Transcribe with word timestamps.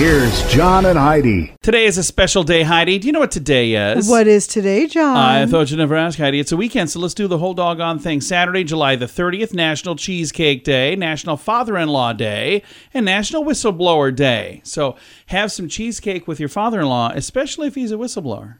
John 0.00 0.06
and 0.06 0.16
Heidi. 0.16 0.32
Here's 0.32 0.54
John 0.54 0.86
and 0.86 0.98
Heidi. 0.98 1.56
Today 1.62 1.84
is 1.84 1.98
a 1.98 2.02
special 2.02 2.42
day, 2.42 2.62
Heidi. 2.62 2.98
Do 2.98 3.06
you 3.06 3.12
know 3.12 3.20
what 3.20 3.30
today 3.30 3.74
is? 3.74 4.08
What 4.08 4.26
is 4.26 4.46
today, 4.46 4.86
John? 4.86 5.14
I 5.14 5.44
thought 5.44 5.70
you'd 5.70 5.76
never 5.76 5.94
ask, 5.94 6.18
Heidi. 6.18 6.40
It's 6.40 6.52
a 6.52 6.56
weekend, 6.56 6.88
so 6.88 7.00
let's 7.00 7.12
do 7.12 7.28
the 7.28 7.36
whole 7.36 7.52
doggone 7.52 7.98
thing. 7.98 8.22
Saturday, 8.22 8.64
July 8.64 8.96
the 8.96 9.04
30th, 9.04 9.52
National 9.52 9.96
Cheesecake 9.96 10.64
Day, 10.64 10.96
National 10.96 11.36
Father 11.36 11.76
in 11.76 11.90
Law 11.90 12.14
Day, 12.14 12.62
and 12.94 13.04
National 13.04 13.44
Whistleblower 13.44 14.16
Day. 14.16 14.62
So 14.64 14.96
have 15.26 15.52
some 15.52 15.68
cheesecake 15.68 16.26
with 16.26 16.40
your 16.40 16.48
father 16.48 16.80
in 16.80 16.86
law, 16.86 17.12
especially 17.14 17.66
if 17.66 17.74
he's 17.74 17.92
a 17.92 17.96
whistleblower. 17.96 18.56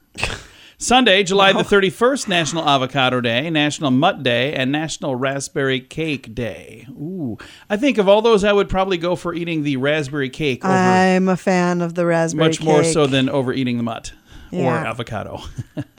Sunday, 0.83 1.23
July 1.23 1.53
the 1.53 1.59
31st, 1.59 2.27
National 2.27 2.67
Avocado 2.67 3.21
Day, 3.21 3.51
National 3.51 3.91
Mutt 3.91 4.23
Day, 4.23 4.55
and 4.55 4.73
National 4.73 5.15
Raspberry 5.15 5.79
Cake 5.79 6.35
Day. 6.35 6.87
Ooh. 6.89 7.37
I 7.69 7.77
think 7.77 7.99
of 7.99 8.09
all 8.09 8.23
those, 8.23 8.45
I 8.45 8.55
would 8.55 8.71
probably 8.71 8.97
go 8.97 9.15
for 9.15 9.35
eating 9.35 9.63
the 9.63 9.77
raspberry 9.77 10.31
cake 10.31 10.65
over 10.65 10.73
I'm 10.73 11.29
a 11.29 11.37
fan 11.37 11.83
of 11.83 11.97
the 11.97 12.07
raspberry 12.07 12.49
cake. 12.53 12.61
much 12.61 12.67
more 12.67 12.83
so 12.83 13.07
than 13.07 13.29
overeating 13.29 13.77
the 13.77 13.83
mutt 13.83 14.15
or 14.51 14.73
avocado. 14.73 15.43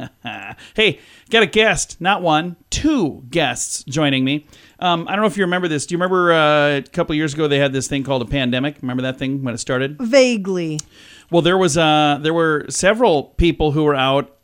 hey, 0.73 0.99
got 1.29 1.43
a 1.43 1.47
guest, 1.47 2.01
not 2.01 2.23
one, 2.23 2.55
two 2.71 3.23
guests 3.29 3.83
joining 3.83 4.25
me. 4.25 4.47
Um, 4.79 5.07
I 5.07 5.11
don't 5.11 5.21
know 5.21 5.27
if 5.27 5.37
you 5.37 5.43
remember 5.43 5.67
this. 5.67 5.85
Do 5.85 5.93
you 5.93 5.97
remember 5.99 6.33
uh, 6.33 6.77
a 6.77 6.81
couple 6.81 7.13
years 7.13 7.35
ago 7.35 7.47
they 7.47 7.59
had 7.59 7.71
this 7.71 7.87
thing 7.87 8.03
called 8.03 8.23
a 8.23 8.25
pandemic? 8.25 8.77
Remember 8.81 9.03
that 9.03 9.19
thing 9.19 9.43
when 9.43 9.53
it 9.53 9.59
started? 9.59 9.97
vaguely. 9.99 10.79
Well, 11.29 11.43
there 11.43 11.57
was 11.57 11.77
uh, 11.77 12.17
there 12.19 12.33
were 12.33 12.65
several 12.67 13.25
people 13.25 13.71
who 13.71 13.83
were 13.83 13.95
out 13.95 14.37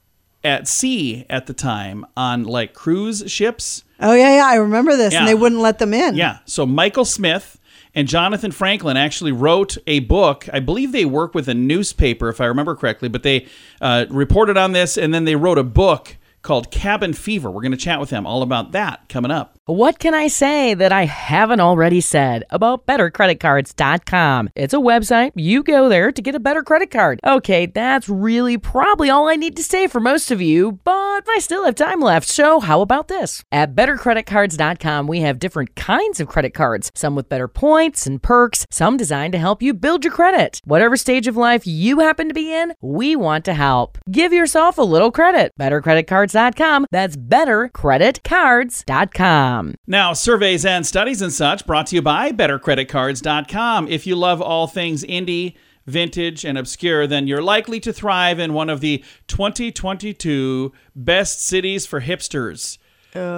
at 0.47 0.67
sea 0.67 1.25
at 1.29 1.45
the 1.45 1.53
time 1.53 2.05
on 2.15 2.43
like 2.43 2.73
cruise 2.73 3.23
ships. 3.27 3.83
Oh 3.99 4.13
yeah, 4.13 4.37
yeah, 4.37 4.45
I 4.47 4.55
remember 4.55 4.95
this, 4.95 5.13
Yeah. 5.13 5.19
and 5.19 5.27
they 5.27 5.35
wouldn't 5.35 5.61
let 5.61 5.79
them 5.79 5.93
in. 5.93 6.15
Yeah. 6.15 6.39
So 6.45 6.65
Michael 6.65 7.05
Smith 7.05 7.59
and 7.93 8.07
Jonathan 8.07 8.51
Franklin 8.51 8.95
actually 8.95 9.31
wrote 9.31 9.77
a 9.87 9.99
book. 9.99 10.47
I 10.53 10.59
believe 10.59 10.91
they 10.91 11.05
work 11.05 11.33
with 11.35 11.47
a 11.47 11.53
newspaper, 11.53 12.29
if 12.29 12.39
I 12.39 12.45
remember 12.45 12.75
correctly, 12.75 13.09
but 13.09 13.23
they 13.23 13.47
uh, 13.81 14.05
reported 14.09 14.55
on 14.57 14.71
this 14.71 14.97
and 14.97 15.13
then 15.13 15.25
they 15.25 15.35
wrote 15.35 15.57
a 15.57 15.63
book 15.63 16.15
called 16.43 16.71
Cabin 16.71 17.13
Fever. 17.13 17.49
We're 17.51 17.61
going 17.61 17.71
to 17.71 17.77
chat 17.77 17.99
with 17.99 18.09
them 18.09 18.25
all 18.25 18.41
about 18.41 18.71
that 18.71 19.09
coming 19.09 19.31
up. 19.31 19.56
What 19.67 19.99
can 19.99 20.13
I 20.13 20.29
say 20.29 20.73
that 20.75 20.93
I 20.93 21.03
haven't 21.03 21.59
already 21.59 21.99
said 21.99 22.45
about 22.49 22.85
bettercreditcards.com? 22.85 24.51
It's 24.55 24.73
a 24.73 24.77
website. 24.77 25.33
You 25.35 25.61
go 25.61 25.89
there 25.89 26.13
to 26.13 26.21
get 26.21 26.35
a 26.35 26.39
better 26.39 26.63
credit 26.63 26.89
card. 26.89 27.19
Okay, 27.21 27.65
that's 27.65 28.07
really 28.07 28.57
probably 28.57 29.09
all 29.09 29.27
I 29.27 29.35
need 29.35 29.57
to 29.57 29.63
say 29.63 29.87
for 29.87 29.99
most 29.99 30.31
of 30.31 30.41
you, 30.41 30.79
but 30.85 31.29
I 31.29 31.39
still 31.39 31.65
have 31.65 31.75
time 31.75 31.99
left. 31.99 32.29
So, 32.29 32.61
how 32.61 32.79
about 32.79 33.09
this? 33.09 33.43
At 33.51 33.75
bettercreditcards.com, 33.75 35.05
we 35.05 35.19
have 35.19 35.37
different 35.37 35.75
kinds 35.75 36.21
of 36.21 36.29
credit 36.29 36.53
cards, 36.53 36.89
some 36.95 37.15
with 37.15 37.27
better 37.27 37.49
points 37.49 38.07
and 38.07 38.23
perks, 38.23 38.65
some 38.71 38.95
designed 38.95 39.33
to 39.33 39.37
help 39.37 39.61
you 39.61 39.73
build 39.73 40.05
your 40.05 40.13
credit. 40.13 40.61
Whatever 40.63 40.95
stage 40.95 41.27
of 41.27 41.35
life 41.35 41.67
you 41.67 41.99
happen 41.99 42.29
to 42.29 42.33
be 42.33 42.53
in, 42.53 42.73
we 42.81 43.17
want 43.17 43.43
to 43.43 43.53
help. 43.53 43.97
Give 44.09 44.31
yourself 44.31 44.77
a 44.77 44.83
little 44.83 45.11
credit. 45.11 45.51
Bettercreditcards.com. 45.59 46.85
That's 46.89 47.17
bettercreditcards.com. 47.17 49.56
Now, 49.85 50.13
surveys 50.13 50.65
and 50.65 50.85
studies 50.85 51.21
and 51.21 51.31
such 51.31 51.65
brought 51.65 51.87
to 51.87 51.95
you 51.95 52.01
by 52.01 52.31
bettercreditcards.com. 52.31 53.87
If 53.87 54.07
you 54.07 54.15
love 54.15 54.41
all 54.41 54.67
things 54.67 55.03
indie, 55.03 55.55
vintage, 55.85 56.45
and 56.45 56.57
obscure, 56.57 57.07
then 57.07 57.27
you're 57.27 57.41
likely 57.41 57.79
to 57.81 57.93
thrive 57.93 58.39
in 58.39 58.53
one 58.53 58.69
of 58.69 58.81
the 58.81 59.03
2022 59.27 60.71
best 60.95 61.45
cities 61.45 61.85
for 61.85 62.01
hipsters. 62.01 62.77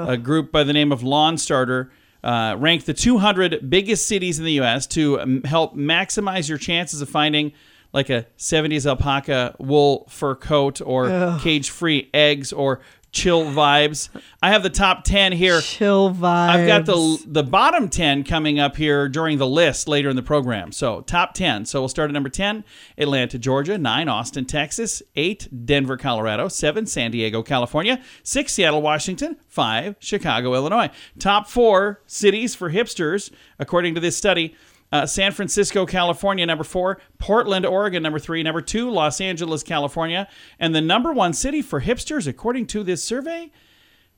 A 0.09 0.17
group 0.17 0.51
by 0.51 0.63
the 0.63 0.73
name 0.73 0.91
of 0.91 1.01
LawnStarter 1.01 1.89
uh, 2.23 2.55
ranked 2.59 2.85
the 2.85 2.93
200 2.93 3.69
biggest 3.69 4.07
cities 4.07 4.39
in 4.39 4.45
the 4.45 4.53
U.S. 4.53 4.87
to 4.87 5.21
um, 5.21 5.43
help 5.43 5.75
maximize 5.75 6.49
your 6.49 6.57
chances 6.57 7.01
of 7.01 7.09
finding 7.09 7.53
like 7.93 8.09
a 8.09 8.25
70s 8.37 8.85
alpaca 8.85 9.55
wool 9.59 10.05
fur 10.09 10.35
coat 10.35 10.81
or 10.81 11.37
cage 11.41 11.69
free 11.69 12.09
eggs 12.13 12.53
or 12.53 12.81
chill 13.11 13.43
vibes. 13.45 14.09
I 14.41 14.49
have 14.49 14.63
the 14.63 14.69
top 14.69 15.03
10 15.03 15.31
here. 15.31 15.61
Chill 15.61 16.13
vibes. 16.13 16.49
I've 16.49 16.67
got 16.67 16.85
the 16.85 17.23
the 17.25 17.43
bottom 17.43 17.89
10 17.89 18.23
coming 18.23 18.59
up 18.59 18.75
here 18.75 19.09
during 19.09 19.37
the 19.37 19.47
list 19.47 19.87
later 19.87 20.09
in 20.09 20.15
the 20.15 20.23
program. 20.23 20.71
So, 20.71 21.01
top 21.01 21.33
10. 21.33 21.65
So, 21.65 21.81
we'll 21.81 21.89
start 21.89 22.09
at 22.09 22.13
number 22.13 22.29
10, 22.29 22.63
Atlanta, 22.97 23.37
Georgia, 23.37 23.77
9, 23.77 24.09
Austin, 24.09 24.45
Texas, 24.45 25.01
8, 25.15 25.65
Denver, 25.65 25.97
Colorado, 25.97 26.47
7, 26.47 26.85
San 26.85 27.11
Diego, 27.11 27.43
California, 27.43 28.01
6, 28.23 28.53
Seattle, 28.53 28.81
Washington, 28.81 29.37
5, 29.47 29.95
Chicago, 29.99 30.53
Illinois. 30.53 30.89
Top 31.17 31.47
4 31.47 32.01
cities 32.05 32.55
for 32.55 32.71
hipsters 32.71 33.31
according 33.57 33.95
to 33.95 34.01
this 34.01 34.17
study. 34.17 34.55
Uh, 34.91 35.05
San 35.05 35.31
Francisco, 35.31 35.85
California, 35.85 36.45
number 36.45 36.63
four. 36.63 36.99
Portland, 37.19 37.65
Oregon, 37.65 38.01
number 38.01 38.19
three. 38.19 38.41
Number 38.41 38.61
two, 38.61 38.89
Los 38.89 39.21
Angeles, 39.21 39.61
California. 39.61 40.27
And 40.59 40.73
the 40.73 40.81
number 40.81 41.13
one 41.13 41.33
city 41.33 41.61
for 41.61 41.81
hipsters, 41.81 42.27
according 42.27 42.67
to 42.67 42.83
this 42.83 43.03
survey, 43.03 43.51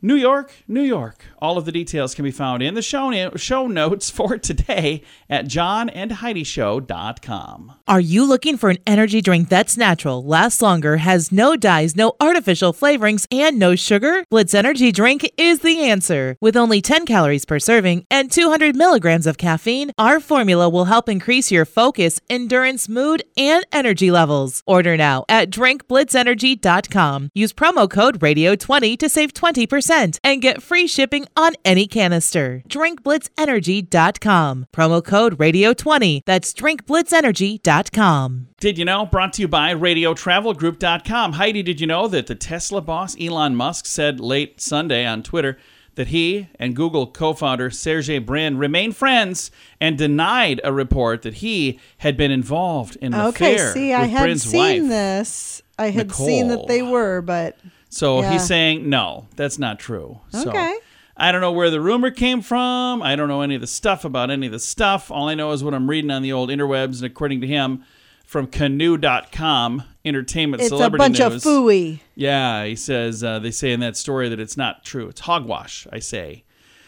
New 0.03 0.16
York, 0.16 0.51
New 0.67 0.81
York. 0.81 1.25
All 1.39 1.59
of 1.59 1.66
the 1.66 1.72
details 1.72 2.16
can 2.16 2.25
be 2.25 2.31
found 2.31 2.63
in 2.63 2.73
the 2.73 2.81
show, 2.81 3.12
show 3.35 3.67
notes 3.67 4.09
for 4.17 4.39
today 4.39 5.03
at 5.29 5.45
johnandheidishow.com. 5.45 7.73
Are 7.88 8.00
you 8.00 8.25
looking 8.25 8.57
for 8.57 8.72
an 8.72 8.79
energy 8.88 9.22
drink 9.22 9.50
that's 9.50 9.78
natural, 9.78 10.23
lasts 10.23 10.59
longer, 10.62 10.97
has 10.97 11.31
no 11.31 11.56
dyes, 11.56 11.95
no 11.95 12.13
artificial 12.19 12.73
flavorings, 12.73 13.28
and 13.31 13.59
no 13.59 13.75
sugar? 13.75 14.23
Blitz 14.31 14.56
Energy 14.56 14.91
Drink 14.91 15.29
is 15.38 15.59
the 15.59 15.81
answer. 15.81 16.35
With 16.41 16.57
only 16.57 16.81
10 16.81 17.06
calories 17.06 17.45
per 17.45 17.59
serving 17.59 18.07
and 18.09 18.31
200 18.31 18.75
milligrams 18.75 19.28
of 19.28 19.38
caffeine, 19.38 19.91
our 20.00 20.19
formula 20.19 20.68
will 20.68 20.85
help 20.85 21.07
increase 21.09 21.51
your 21.51 21.66
focus, 21.66 22.19
endurance, 22.28 22.89
mood, 22.89 23.22
and 23.38 23.63
energy 23.72 24.09
levels. 24.09 24.63
Order 24.66 24.97
now 24.97 25.25
at 25.29 25.51
drinkblitzenergy.com. 25.51 27.29
Use 27.35 27.53
promo 27.53 27.88
code 27.88 28.19
RADIO20 28.19 28.97
to 28.97 29.07
save 29.07 29.33
20% 29.33 29.91
and 30.24 30.41
get 30.41 30.63
free 30.63 30.88
shipping 30.88 31.25
on 31.35 31.53
any 31.66 31.88
canister. 31.88 32.63
drinkblitzenergy.com. 32.68 34.68
Promo 34.74 35.03
code 35.03 35.38
RADIO20. 35.38 36.22
That's 36.25 36.53
drinkblitzenergy.com. 36.53 38.47
Did 38.59 38.78
you 38.78 38.85
know? 38.85 39.06
Brought 39.06 39.34
to 39.34 39.41
you 39.41 39.47
by 39.47 39.74
RadioTravelGroup.com. 39.74 41.34
Heidi, 41.34 41.63
did 41.63 41.81
you 41.81 41.88
know 41.88 42.07
that 42.07 42.28
the 42.28 42.35
Tesla 42.35 42.81
boss 42.81 43.16
Elon 43.19 43.56
Musk 43.56 43.85
said 43.85 44.19
late 44.19 44.62
Sunday 44.62 45.06
on 45.06 45.24
Twitter 45.24 45.57
that 45.96 46.07
he 46.07 46.47
and 46.56 46.74
Google 46.75 47.06
co-founder 47.06 47.69
Sergey 47.69 48.18
Brin 48.19 48.57
remain 48.57 48.94
friends 48.94 49.51
and 49.81 49.97
denied 49.97 50.62
a 50.63 50.72
report 50.72 51.22
that 51.24 51.35
he 51.35 51.80
had 51.97 52.16
been 52.16 52.31
involved 52.31 52.96
in 53.01 53.13
an 53.13 53.19
Okay, 53.28 53.56
affair 53.56 53.74
see, 53.74 53.90
with 53.90 54.00
I 54.00 54.06
had 54.06 54.24
Brin's 54.24 54.44
seen 54.44 54.84
wife. 54.84 54.90
this. 54.90 55.62
I 55.78 55.90
had 55.90 56.12
seen 56.13 56.47
that 56.47 56.68
they 56.68 56.81
were, 56.81 57.22
but 57.22 57.57
So 57.94 58.22
Yeah. 58.22 58.31
he's 58.34 58.47
saying 58.47 58.90
no, 58.90 59.28
that's 59.35 59.59
not 59.59 59.78
true. 59.79 60.22
So 60.29 60.50
Okay. 60.50 60.78
I 61.18 61.31
don't 61.31 61.41
know 61.41 61.52
where 61.52 61.69
the 61.69 61.81
rumor 61.81 62.09
came 62.09 62.41
from. 62.41 63.03
I 63.03 63.16
don't 63.16 63.28
know 63.28 63.41
any 63.41 63.53
of 63.56 63.62
the 63.62 63.68
stuff 63.68 64.04
about 64.06 64.31
any 64.31 64.48
of 64.48 64.51
the 64.54 64.60
stuff. 64.60 65.12
All 65.12 65.27
I 65.30 65.36
know 65.36 65.51
is 65.51 65.63
what 65.63 65.74
I'm 65.75 65.89
reading 65.89 66.10
on 66.10 66.24
the 66.24 66.31
old 66.33 66.50
interwebs, 66.50 66.95
and 66.95 67.04
according 67.04 67.42
to 67.42 67.48
him, 67.48 67.83
from 68.25 68.48
Canoe.com, 68.48 69.83
entertainment 70.06 70.63
it's 70.63 70.71
a 70.71 70.89
bunch 70.89 71.19
news. 71.19 71.33
of 71.36 71.44
fooey. 71.44 72.00
Yeah, 72.16 72.63
he 72.66 72.75
says 72.77 73.24
uh, 73.25 73.39
they 73.39 73.51
say 73.51 73.71
in 73.74 73.81
that 73.81 73.98
story 73.98 74.30
that 74.30 74.39
it's 74.39 74.56
not 74.57 74.83
true. 74.86 75.10
It's 75.10 75.21
hogwash. 75.21 75.86
I 75.92 76.00
say. 76.00 76.44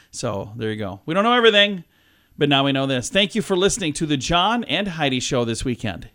So 0.10 0.52
there 0.56 0.72
you 0.72 0.78
go. 0.78 1.02
We 1.06 1.14
don't 1.14 1.24
know 1.26 1.34
everything, 1.34 1.84
but 2.38 2.48
now 2.48 2.64
we 2.64 2.72
know 2.72 2.88
this. 2.88 3.10
Thank 3.10 3.36
you 3.36 3.42
for 3.42 3.58
listening 3.58 3.92
to 3.94 4.06
the 4.06 4.16
John 4.18 4.64
and 4.64 4.88
Heidi 4.88 5.20
show 5.20 5.44
this 5.44 5.66
weekend. 5.66 6.08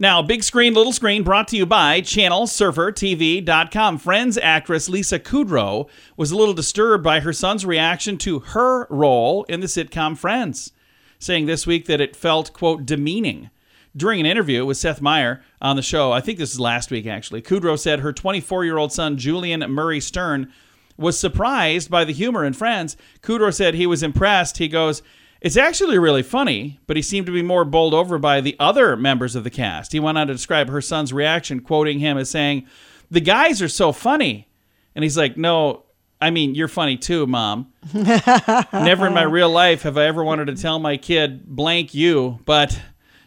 Now, 0.00 0.22
big 0.22 0.44
screen, 0.44 0.74
little 0.74 0.92
screen, 0.92 1.24
brought 1.24 1.48
to 1.48 1.56
you 1.56 1.66
by 1.66 2.00
ChannelSurferTV.com. 2.02 3.98
Friends 3.98 4.38
actress 4.38 4.88
Lisa 4.88 5.18
Kudrow 5.18 5.88
was 6.16 6.30
a 6.30 6.36
little 6.36 6.54
disturbed 6.54 7.02
by 7.02 7.18
her 7.18 7.32
son's 7.32 7.66
reaction 7.66 8.16
to 8.18 8.38
her 8.38 8.86
role 8.90 9.42
in 9.48 9.58
the 9.58 9.66
sitcom 9.66 10.16
Friends, 10.16 10.70
saying 11.18 11.46
this 11.46 11.66
week 11.66 11.86
that 11.86 12.00
it 12.00 12.14
felt, 12.14 12.52
quote, 12.52 12.86
demeaning. 12.86 13.50
During 13.96 14.20
an 14.20 14.26
interview 14.26 14.64
with 14.64 14.76
Seth 14.76 15.00
Meyer 15.00 15.42
on 15.60 15.74
the 15.74 15.82
show, 15.82 16.12
I 16.12 16.20
think 16.20 16.38
this 16.38 16.52
is 16.52 16.60
last 16.60 16.92
week 16.92 17.08
actually, 17.08 17.42
Kudrow 17.42 17.76
said 17.76 17.98
her 17.98 18.12
24 18.12 18.64
year 18.64 18.78
old 18.78 18.92
son, 18.92 19.18
Julian 19.18 19.68
Murray 19.68 19.98
Stern, 19.98 20.52
was 20.96 21.18
surprised 21.18 21.90
by 21.90 22.04
the 22.04 22.12
humor 22.12 22.44
in 22.44 22.52
Friends. 22.52 22.96
Kudrow 23.20 23.52
said 23.52 23.74
he 23.74 23.88
was 23.88 24.04
impressed. 24.04 24.58
He 24.58 24.68
goes, 24.68 25.02
It's 25.40 25.56
actually 25.56 25.98
really 25.98 26.22
funny, 26.22 26.80
but 26.86 26.96
he 26.96 27.02
seemed 27.02 27.26
to 27.26 27.32
be 27.32 27.42
more 27.42 27.64
bowled 27.64 27.94
over 27.94 28.18
by 28.18 28.40
the 28.40 28.56
other 28.58 28.96
members 28.96 29.36
of 29.36 29.44
the 29.44 29.50
cast. 29.50 29.92
He 29.92 30.00
went 30.00 30.18
on 30.18 30.26
to 30.26 30.32
describe 30.32 30.68
her 30.68 30.80
son's 30.80 31.12
reaction, 31.12 31.60
quoting 31.60 32.00
him 32.00 32.18
as 32.18 32.28
saying, 32.28 32.66
The 33.10 33.20
guys 33.20 33.62
are 33.62 33.68
so 33.68 33.92
funny. 33.92 34.48
And 34.94 35.04
he's 35.04 35.16
like, 35.16 35.36
No, 35.36 35.84
I 36.20 36.30
mean, 36.30 36.54
you're 36.54 36.68
funny 36.68 36.96
too, 36.96 37.26
mom. 37.26 37.72
Never 37.94 39.06
in 39.06 39.14
my 39.14 39.22
real 39.22 39.50
life 39.50 39.82
have 39.82 39.96
I 39.96 40.06
ever 40.06 40.24
wanted 40.24 40.46
to 40.46 40.56
tell 40.56 40.78
my 40.80 40.96
kid 40.96 41.46
blank 41.46 41.94
you, 41.94 42.40
but 42.44 42.80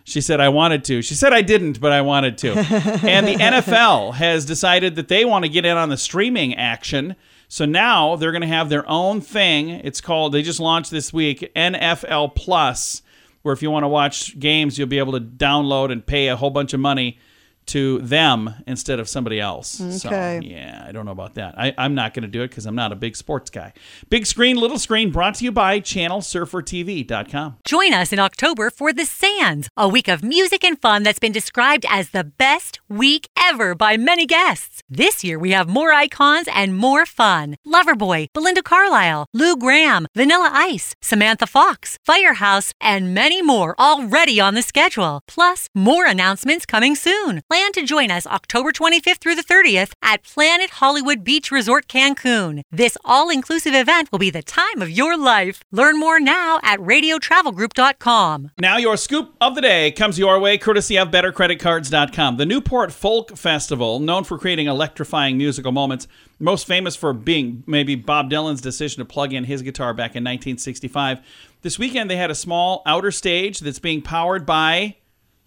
she 0.03 0.19
said 0.19 0.41
I 0.41 0.49
wanted 0.49 0.83
to. 0.85 1.01
She 1.01 1.15
said 1.15 1.31
I 1.31 1.41
didn't, 1.41 1.79
but 1.79 1.93
I 1.93 2.01
wanted 2.01 2.37
to. 2.39 2.51
and 3.07 3.27
the 3.27 3.35
NFL 3.35 4.15
has 4.15 4.45
decided 4.45 4.95
that 4.95 5.07
they 5.07 5.23
want 5.23 5.45
to 5.45 5.49
get 5.49 5.65
in 5.65 5.77
on 5.77 5.89
the 5.89 5.97
streaming 5.97 6.55
action. 6.55 7.15
So 7.51 7.65
now 7.65 8.15
they're 8.15 8.31
going 8.31 8.43
to 8.43 8.47
have 8.47 8.69
their 8.69 8.89
own 8.89 9.19
thing. 9.19 9.71
It's 9.71 9.99
called, 9.99 10.31
they 10.31 10.41
just 10.41 10.61
launched 10.61 10.89
this 10.89 11.11
week, 11.11 11.51
NFL 11.53 12.33
Plus, 12.33 13.01
where 13.41 13.53
if 13.53 13.61
you 13.61 13.69
want 13.69 13.83
to 13.83 13.89
watch 13.89 14.39
games, 14.39 14.77
you'll 14.77 14.87
be 14.87 14.99
able 14.99 15.11
to 15.11 15.19
download 15.19 15.91
and 15.91 16.05
pay 16.05 16.29
a 16.29 16.37
whole 16.37 16.49
bunch 16.49 16.73
of 16.73 16.79
money 16.79 17.19
to 17.67 17.99
them 17.99 18.53
instead 18.67 18.99
of 18.99 19.07
somebody 19.07 19.39
else. 19.39 19.79
Okay. 19.79 19.97
So, 19.97 20.09
yeah, 20.47 20.85
I 20.87 20.91
don't 20.91 21.05
know 21.05 21.11
about 21.11 21.35
that. 21.35 21.57
I, 21.57 21.73
I'm 21.77 21.95
not 21.95 22.13
going 22.13 22.23
to 22.23 22.29
do 22.29 22.41
it 22.41 22.49
because 22.49 22.65
I'm 22.65 22.75
not 22.75 22.91
a 22.91 22.95
big 22.95 23.15
sports 23.15 23.49
guy. 23.49 23.73
Big 24.09 24.25
screen, 24.25 24.57
little 24.57 24.79
screen, 24.79 25.11
brought 25.11 25.35
to 25.35 25.43
you 25.45 25.51
by 25.51 25.79
ChannelSurferTV.com. 25.79 27.57
Join 27.65 27.93
us 27.93 28.11
in 28.11 28.19
October 28.19 28.69
for 28.69 28.93
The 28.93 29.05
Sands, 29.05 29.69
a 29.77 29.87
week 29.87 30.07
of 30.07 30.23
music 30.23 30.63
and 30.63 30.79
fun 30.81 31.03
that's 31.03 31.19
been 31.19 31.31
described 31.31 31.85
as 31.89 32.09
the 32.09 32.23
best 32.23 32.79
week 32.89 33.29
ever 33.37 33.75
by 33.75 33.97
many 33.97 34.25
guests. 34.25 34.81
This 34.89 35.23
year 35.23 35.39
we 35.39 35.51
have 35.51 35.69
more 35.69 35.91
icons 35.91 36.47
and 36.53 36.75
more 36.75 37.05
fun. 37.05 37.55
Loverboy, 37.65 38.27
Belinda 38.33 38.63
Carlisle, 38.63 39.25
Lou 39.33 39.55
Gramm, 39.55 40.07
Vanilla 40.15 40.49
Ice, 40.53 40.93
Samantha 41.01 41.47
Fox, 41.47 41.97
Firehouse, 42.05 42.73
and 42.81 43.13
many 43.13 43.41
more 43.41 43.75
already 43.79 44.39
on 44.39 44.55
the 44.55 44.61
schedule. 44.61 45.21
Plus, 45.27 45.67
more 45.73 46.05
announcements 46.05 46.65
coming 46.65 46.95
soon. 46.95 47.41
Plan 47.51 47.73
to 47.73 47.81
join 47.81 48.09
us 48.11 48.25
October 48.25 48.71
25th 48.71 49.17
through 49.17 49.35
the 49.35 49.43
30th 49.43 49.91
at 50.01 50.23
Planet 50.23 50.69
Hollywood 50.69 51.21
Beach 51.21 51.51
Resort 51.51 51.89
Cancun. 51.89 52.61
This 52.71 52.97
all-inclusive 53.03 53.73
event 53.73 54.09
will 54.09 54.19
be 54.19 54.29
the 54.29 54.41
time 54.41 54.81
of 54.81 54.89
your 54.89 55.17
life. 55.17 55.61
Learn 55.69 55.99
more 55.99 56.17
now 56.17 56.61
at 56.63 56.79
radiotravelgroup.com. 56.79 58.51
Now, 58.57 58.77
your 58.77 58.95
scoop 58.95 59.35
of 59.41 59.55
the 59.55 59.61
day 59.61 59.91
comes 59.91 60.17
your 60.17 60.39
way 60.39 60.57
courtesy 60.57 60.97
of 60.97 61.11
BetterCreditCards.com. 61.11 62.37
The 62.37 62.45
Newport 62.45 62.93
Folk 62.93 63.35
Festival, 63.35 63.99
known 63.99 64.23
for 64.23 64.37
creating 64.37 64.67
electrifying 64.67 65.37
musical 65.37 65.73
moments, 65.73 66.07
most 66.39 66.65
famous 66.65 66.95
for 66.95 67.11
being 67.11 67.65
maybe 67.67 67.95
Bob 67.95 68.31
Dylan's 68.31 68.61
decision 68.61 68.99
to 68.99 69.05
plug 69.05 69.33
in 69.33 69.43
his 69.43 69.61
guitar 69.61 69.93
back 69.93 70.11
in 70.11 70.23
1965. 70.23 71.19
This 71.63 71.77
weekend, 71.77 72.09
they 72.09 72.15
had 72.15 72.31
a 72.31 72.35
small 72.35 72.81
outer 72.85 73.11
stage 73.11 73.59
that's 73.59 73.77
being 73.77 74.01
powered 74.01 74.45
by 74.45 74.95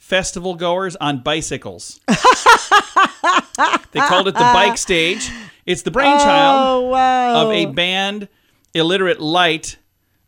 festival 0.08 0.54
goers 0.54 0.96
on 0.96 1.18
bicycles. 1.22 1.98
they 2.08 4.00
called 4.00 4.28
it 4.28 4.34
the 4.34 4.40
bike 4.52 4.76
stage. 4.76 5.30
It's 5.66 5.80
the 5.82 5.90
brainchild 5.90 6.56
Oh 6.66 6.80
wow! 6.90 7.46
of 7.46 7.52
a 7.52 7.66
band, 7.66 8.28
Illiterate 8.74 9.18
Light, 9.20 9.78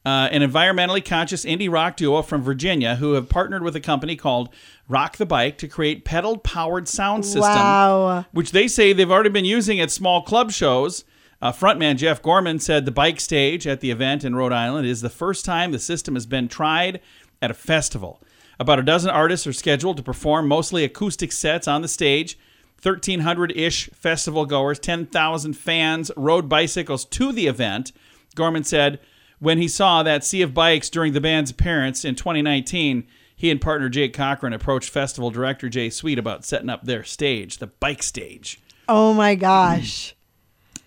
uh, 0.07 0.29
an 0.33 0.41
environmentally 0.41 1.05
conscious 1.05 1.45
indie 1.45 1.71
rock 1.71 1.97
duo 1.97 2.23
from 2.23 2.43
Virginia 2.43 2.97
who 2.97 3.13
have 3.13 3.29
partnered 3.29 3.63
with 3.63 3.77
a 3.77 3.81
company 3.81 4.17
called 4.17 4.49
Rock 4.89 5.19
the 5.19 5.27
Bike 5.27 5.59
to 5.59 5.69
create 5.69 6.05
pedal 6.07 6.39
powered 6.39 6.89
sound 6.89 7.25
system, 7.27 7.43
Wow. 7.43 8.25
which 8.33 8.53
they 8.53 8.69
say 8.69 8.95
they've 8.95 9.11
already 9.11 9.29
been 9.31 9.45
using 9.45 9.79
at 9.79 9.91
small 9.91 10.23
club 10.23 10.53
shows. 10.53 11.05
Uh, 11.43 11.53
frontman 11.53 11.97
Jeff 11.99 12.23
Gorman 12.23 12.59
said 12.61 12.87
the 12.87 12.91
bike 12.91 13.21
stage 13.21 13.67
at 13.67 13.81
the 13.81 13.91
event 13.91 14.25
in 14.25 14.35
Rhode 14.35 14.53
Island 14.55 14.87
is 14.87 15.03
the 15.03 15.11
first 15.11 15.45
time 15.45 15.71
the 15.71 15.79
system 15.79 16.15
has 16.15 16.25
been 16.25 16.49
tried 16.49 16.99
at 17.43 17.51
a 17.51 17.55
festival. 17.55 18.23
About 18.59 18.79
a 18.79 18.83
dozen 18.83 19.11
artists 19.11 19.47
are 19.47 19.53
scheduled 19.53 19.97
to 19.99 20.03
perform 20.03 20.49
mostly 20.49 20.85
acoustic 20.85 21.33
sets 21.33 21.69
on 21.69 21.83
the 21.83 21.89
stage. 21.89 22.39
1,300 22.83 23.53
ish 23.57 23.89
festival 23.91 24.45
goers, 24.47 24.79
10,000 24.79 25.55
fans 25.55 26.11
rode 26.17 26.49
bicycles 26.49 27.05
to 27.07 27.33
the 27.33 27.47
event. 27.47 27.93
Gorman 28.35 28.65
said 28.65 29.01
when 29.39 29.59
he 29.59 29.69
saw 29.69 30.03
that 30.03 30.25
sea 30.25 30.43
of 30.43 30.55
bikes 30.55 30.89
during 30.91 31.13
the 31.13 31.21
band's 31.21 31.51
appearance 31.51 32.05
in 32.05 32.15
2019, 32.15 33.07
he 33.35 33.51
and 33.51 33.61
partner 33.61 33.89
Jake 33.91 34.15
Cochran 34.15 34.53
approached 34.55 34.89
festival 34.91 35.31
director 35.31 35.69
Jay 35.69 35.91
Sweet 35.91 36.19
about 36.19 36.45
setting 36.45 36.71
up 36.71 36.85
their 36.85 37.05
stage, 37.05 37.59
the 37.59 37.67
bike 37.67 38.03
stage. 38.03 38.61
oh 38.89 39.13
my 39.13 39.35
gosh! 39.35 40.15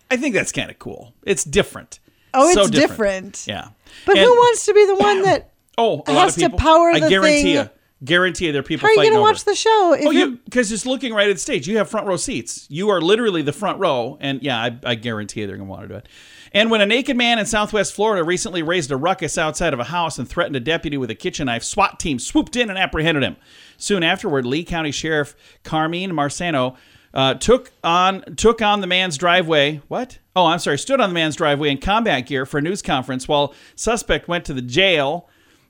I 0.10 0.18
think 0.18 0.34
that's 0.34 0.52
kind 0.52 0.72
of 0.72 0.80
cool. 0.80 1.14
It's 1.24 1.44
different. 1.44 2.00
Oh, 2.34 2.52
So 2.54 2.62
it's 2.62 2.72
different. 2.72 3.46
Yeah. 3.48 3.70
But 4.06 4.18
And- 4.18 4.26
who 4.26 4.32
wants 4.34 4.66
to 4.66 4.74
be 4.74 4.86
the 4.88 4.96
one 4.96 5.22
that? 5.24 5.52
Oh, 5.80 6.04
a 6.06 6.12
has 6.12 6.16
lot 6.16 6.28
of 6.30 6.34
to 6.36 6.40
people. 6.42 6.60
power 6.60 6.90
I 6.92 7.00
the 7.00 7.10
guarantee 7.10 7.42
thing? 7.42 7.54
you. 7.56 7.70
Guarantee 8.02 8.46
you 8.46 8.52
there 8.54 8.62
are 8.62 8.64
people 8.64 8.88
How 8.88 8.92
are 8.92 9.04
you 9.04 9.10
going 9.12 9.20
to 9.20 9.20
watch 9.22 9.44
the 9.44 9.56
show? 9.56 9.94
If 9.94 10.06
Oh, 10.06 10.12
you're- 10.12 10.32
you 10.32 10.40
because 10.46 10.72
it's 10.72 10.86
looking 10.86 11.14
right 11.14 11.30
at 11.30 11.34
the 11.36 11.40
stage. 11.40 11.68
You 11.68 11.78
have 11.80 11.90
front 11.90 12.08
row 12.08 12.16
seats. 12.16 12.66
You 12.70 12.90
are 12.90 13.02
literally 13.02 13.42
the 13.42 13.52
front 13.52 13.78
row, 13.80 14.18
and 14.22 14.42
yeah, 14.42 14.58
I, 14.58 14.78
I 14.86 14.96
guarantee 14.96 15.42
you 15.42 15.48
they're 15.48 15.58
going 15.58 15.68
to 15.68 15.72
want 15.72 15.82
to 15.84 15.88
do 15.90 15.96
it. 15.96 16.08
And 16.54 16.72
when 16.72 16.80
a 16.82 16.86
naked 16.86 17.18
man 17.18 17.40
in 17.40 17.46
Southwest 17.46 17.94
Florida 17.94 18.24
recently 18.24 18.64
raised 18.64 18.90
a 18.92 18.96
ruckus 18.98 19.38
outside 19.38 19.74
of 19.74 19.80
a 19.80 19.84
house 19.84 20.18
and 20.18 20.28
threatened 20.28 20.56
a 20.56 20.60
deputy 20.62 20.98
with 20.98 21.10
a 21.12 21.16
kitchen 21.16 21.46
knife, 21.48 21.62
SWAT 21.64 22.00
team 22.00 22.20
swooped 22.20 22.56
in 22.56 22.70
and 22.70 22.80
apprehended 22.80 23.22
him. 23.22 23.36
Soon 23.78 24.02
afterward, 24.02 24.46
Lee 24.46 24.64
County 24.64 24.92
Sheriff 24.92 25.36
Carmine 25.64 26.12
Marceno 26.12 26.76
uh, 27.14 27.34
took 27.34 27.72
on 27.84 28.22
took 28.38 28.62
on 28.62 28.80
the 28.82 28.88
man's 28.88 29.18
driveway. 29.18 29.82
What? 29.90 30.20
Oh, 30.38 30.46
I'm 30.46 30.60
sorry. 30.60 30.78
Stood 30.78 31.02
on 31.02 31.10
the 31.10 31.14
man's 31.16 31.36
driveway 31.36 31.70
in 31.70 31.80
combat 31.80 32.26
gear 32.28 32.46
for 32.46 32.60
a 32.60 32.62
news 32.62 32.82
conference 32.82 33.28
while 33.28 33.54
suspect 33.76 34.28
went 34.30 34.46
to 34.46 34.54
the 34.54 34.62
jail, 34.62 35.28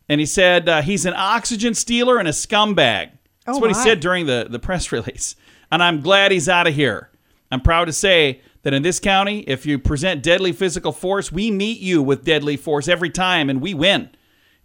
and 0.10 0.20
he 0.20 0.26
said 0.26 0.68
uh, 0.68 0.82
he's 0.82 1.06
an 1.06 1.14
oxygen 1.16 1.74
stealer 1.74 2.18
and 2.18 2.28
a 2.28 2.32
scumbag. 2.32 3.12
That's 3.46 3.58
Oh, 3.58 3.62
what 3.62 3.70
he 3.70 3.74
said 3.76 4.00
during 4.00 4.26
the, 4.26 4.48
the 4.50 4.60
press 4.60 4.92
release. 4.92 5.36
And 5.72 5.82
I'm 5.82 6.02
glad 6.02 6.32
he's 6.32 6.50
out 6.50 6.68
of 6.68 6.74
here. 6.76 7.10
I'm 7.52 7.62
proud 7.62 7.86
to 7.86 7.94
say 7.94 8.42
that 8.64 8.74
in 8.74 8.82
this 8.84 9.00
county, 9.00 9.40
if 9.42 9.66
you 9.66 9.80
present 9.80 10.22
deadly 10.22 10.52
physical 10.52 10.92
force, 10.92 11.32
we 11.32 11.50
meet 11.52 11.80
you 11.80 12.02
with 12.04 12.26
deadly 12.26 12.58
force 12.58 12.88
every 12.88 13.10
time 13.10 13.50
and 13.50 13.62
we 13.62 13.74
win. 13.74 14.10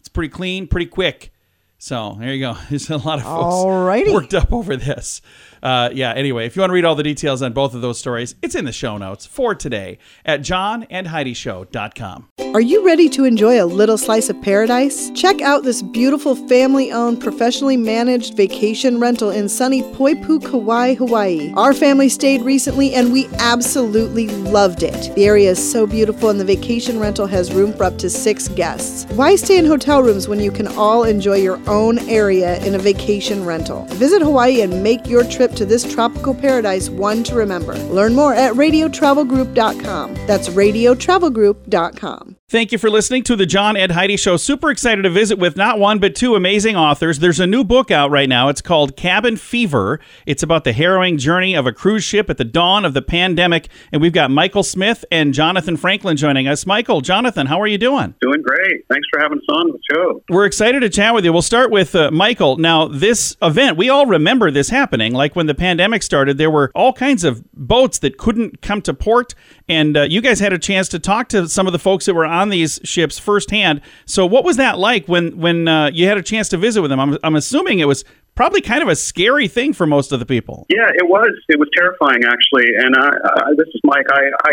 It's 0.00 0.08
pretty 0.08 0.30
clean, 0.30 0.66
pretty 0.66 0.86
quick. 0.86 1.32
So 1.78 2.16
there 2.18 2.32
you 2.32 2.40
go. 2.40 2.56
There's 2.70 2.90
a 2.90 2.96
lot 2.96 3.18
of 3.18 3.24
folks 3.24 3.54
Alrighty. 3.56 4.12
worked 4.12 4.34
up 4.34 4.52
over 4.52 4.76
this. 4.76 5.20
Uh, 5.64 5.88
yeah, 5.94 6.12
anyway, 6.12 6.44
if 6.44 6.54
you 6.54 6.60
want 6.60 6.68
to 6.68 6.74
read 6.74 6.84
all 6.84 6.94
the 6.94 7.02
details 7.02 7.40
on 7.40 7.54
both 7.54 7.74
of 7.74 7.80
those 7.80 7.98
stories, 7.98 8.34
it's 8.42 8.54
in 8.54 8.66
the 8.66 8.72
show 8.72 8.98
notes 8.98 9.24
for 9.24 9.54
today 9.54 9.96
at 10.26 10.42
johnandheidishow.com. 10.42 12.28
Are 12.52 12.60
you 12.60 12.84
ready 12.86 13.08
to 13.08 13.24
enjoy 13.24 13.60
a 13.60 13.64
little 13.64 13.96
slice 13.96 14.28
of 14.28 14.40
paradise? 14.42 15.10
Check 15.12 15.40
out 15.40 15.64
this 15.64 15.82
beautiful 15.82 16.36
family 16.36 16.92
owned, 16.92 17.20
professionally 17.20 17.78
managed 17.78 18.36
vacation 18.36 19.00
rental 19.00 19.30
in 19.30 19.48
sunny 19.48 19.82
Poipu, 19.82 20.44
Kauai, 20.44 20.94
Hawaii. 20.94 21.52
Our 21.56 21.72
family 21.72 22.08
stayed 22.10 22.42
recently 22.42 22.94
and 22.94 23.12
we 23.12 23.26
absolutely 23.38 24.28
loved 24.28 24.82
it. 24.82 25.14
The 25.14 25.24
area 25.24 25.50
is 25.50 25.72
so 25.72 25.86
beautiful 25.86 26.28
and 26.28 26.38
the 26.38 26.44
vacation 26.44 27.00
rental 27.00 27.26
has 27.26 27.52
room 27.52 27.72
for 27.72 27.84
up 27.84 27.96
to 27.98 28.10
six 28.10 28.48
guests. 28.48 29.10
Why 29.14 29.34
stay 29.34 29.58
in 29.58 29.64
hotel 29.64 30.02
rooms 30.02 30.28
when 30.28 30.40
you 30.40 30.52
can 30.52 30.68
all 30.68 31.04
enjoy 31.04 31.38
your 31.38 31.58
own 31.68 31.98
area 32.08 32.62
in 32.64 32.74
a 32.74 32.78
vacation 32.78 33.44
rental? 33.44 33.86
Visit 33.94 34.20
Hawaii 34.20 34.60
and 34.60 34.82
make 34.82 35.08
your 35.08 35.24
trip 35.24 35.53
to 35.54 35.64
this 35.64 35.84
tropical 35.84 36.34
paradise 36.34 36.88
one 36.90 37.24
to 37.24 37.34
remember. 37.34 37.74
Learn 37.74 38.14
more 38.14 38.34
at 38.34 38.54
radiotravelgroup.com. 38.54 40.14
That's 40.26 40.48
radiotravelgroup.com. 40.48 42.36
Thank 42.54 42.70
you 42.70 42.78
for 42.78 42.88
listening 42.88 43.24
to 43.24 43.34
the 43.34 43.46
John 43.46 43.76
Ed 43.76 43.90
Heidi 43.90 44.16
Show. 44.16 44.36
Super 44.36 44.70
excited 44.70 45.02
to 45.02 45.10
visit 45.10 45.40
with 45.40 45.56
not 45.56 45.80
one 45.80 45.98
but 45.98 46.14
two 46.14 46.36
amazing 46.36 46.76
authors. 46.76 47.18
There's 47.18 47.40
a 47.40 47.48
new 47.48 47.64
book 47.64 47.90
out 47.90 48.12
right 48.12 48.28
now. 48.28 48.48
It's 48.48 48.60
called 48.60 48.94
Cabin 48.94 49.36
Fever. 49.36 49.98
It's 50.24 50.40
about 50.40 50.62
the 50.62 50.72
harrowing 50.72 51.18
journey 51.18 51.56
of 51.56 51.66
a 51.66 51.72
cruise 51.72 52.04
ship 52.04 52.30
at 52.30 52.36
the 52.38 52.44
dawn 52.44 52.84
of 52.84 52.94
the 52.94 53.02
pandemic. 53.02 53.70
And 53.90 54.00
we've 54.00 54.12
got 54.12 54.30
Michael 54.30 54.62
Smith 54.62 55.04
and 55.10 55.34
Jonathan 55.34 55.76
Franklin 55.76 56.16
joining 56.16 56.46
us. 56.46 56.64
Michael, 56.64 57.00
Jonathan, 57.00 57.48
how 57.48 57.60
are 57.60 57.66
you 57.66 57.76
doing? 57.76 58.14
Doing 58.20 58.42
great. 58.42 58.86
Thanks 58.88 59.08
for 59.12 59.18
having 59.18 59.38
us 59.38 59.44
on 59.48 59.72
the 59.72 59.78
show. 59.92 60.22
We're 60.28 60.46
excited 60.46 60.78
to 60.78 60.90
chat 60.90 61.12
with 61.12 61.24
you. 61.24 61.32
We'll 61.32 61.42
start 61.42 61.72
with 61.72 61.96
uh, 61.96 62.12
Michael. 62.12 62.56
Now, 62.56 62.86
this 62.86 63.36
event, 63.42 63.76
we 63.76 63.88
all 63.88 64.06
remember 64.06 64.52
this 64.52 64.70
happening. 64.70 65.12
Like 65.12 65.34
when 65.34 65.46
the 65.46 65.56
pandemic 65.56 66.04
started, 66.04 66.38
there 66.38 66.52
were 66.52 66.70
all 66.72 66.92
kinds 66.92 67.24
of 67.24 67.42
boats 67.52 67.98
that 67.98 68.16
couldn't 68.16 68.62
come 68.62 68.80
to 68.82 68.94
port, 68.94 69.34
and 69.68 69.96
uh, 69.96 70.02
you 70.02 70.20
guys 70.20 70.38
had 70.38 70.52
a 70.52 70.58
chance 70.58 70.88
to 70.90 71.00
talk 71.00 71.28
to 71.30 71.48
some 71.48 71.66
of 71.66 71.72
the 71.72 71.80
folks 71.80 72.06
that 72.06 72.14
were 72.14 72.24
on 72.24 72.43
these 72.48 72.80
ships 72.84 73.18
firsthand. 73.18 73.80
So, 74.06 74.26
what 74.26 74.44
was 74.44 74.56
that 74.56 74.78
like 74.78 75.06
when 75.06 75.38
when 75.38 75.68
uh, 75.68 75.90
you 75.92 76.06
had 76.06 76.18
a 76.18 76.22
chance 76.22 76.48
to 76.50 76.56
visit 76.56 76.82
with 76.82 76.90
them? 76.90 77.00
I'm, 77.00 77.18
I'm 77.22 77.36
assuming 77.36 77.78
it 77.78 77.88
was 77.88 78.04
probably 78.34 78.60
kind 78.60 78.82
of 78.82 78.88
a 78.88 78.96
scary 78.96 79.48
thing 79.48 79.72
for 79.72 79.86
most 79.86 80.12
of 80.12 80.18
the 80.18 80.26
people. 80.26 80.66
Yeah, 80.68 80.90
it 80.90 81.06
was. 81.08 81.30
It 81.48 81.58
was 81.58 81.68
terrifying, 81.76 82.24
actually. 82.24 82.74
And 82.76 82.94
I, 82.96 83.08
I, 83.08 83.50
this 83.56 83.68
is 83.68 83.80
Mike. 83.84 84.06
I, 84.10 84.22
I, 84.46 84.52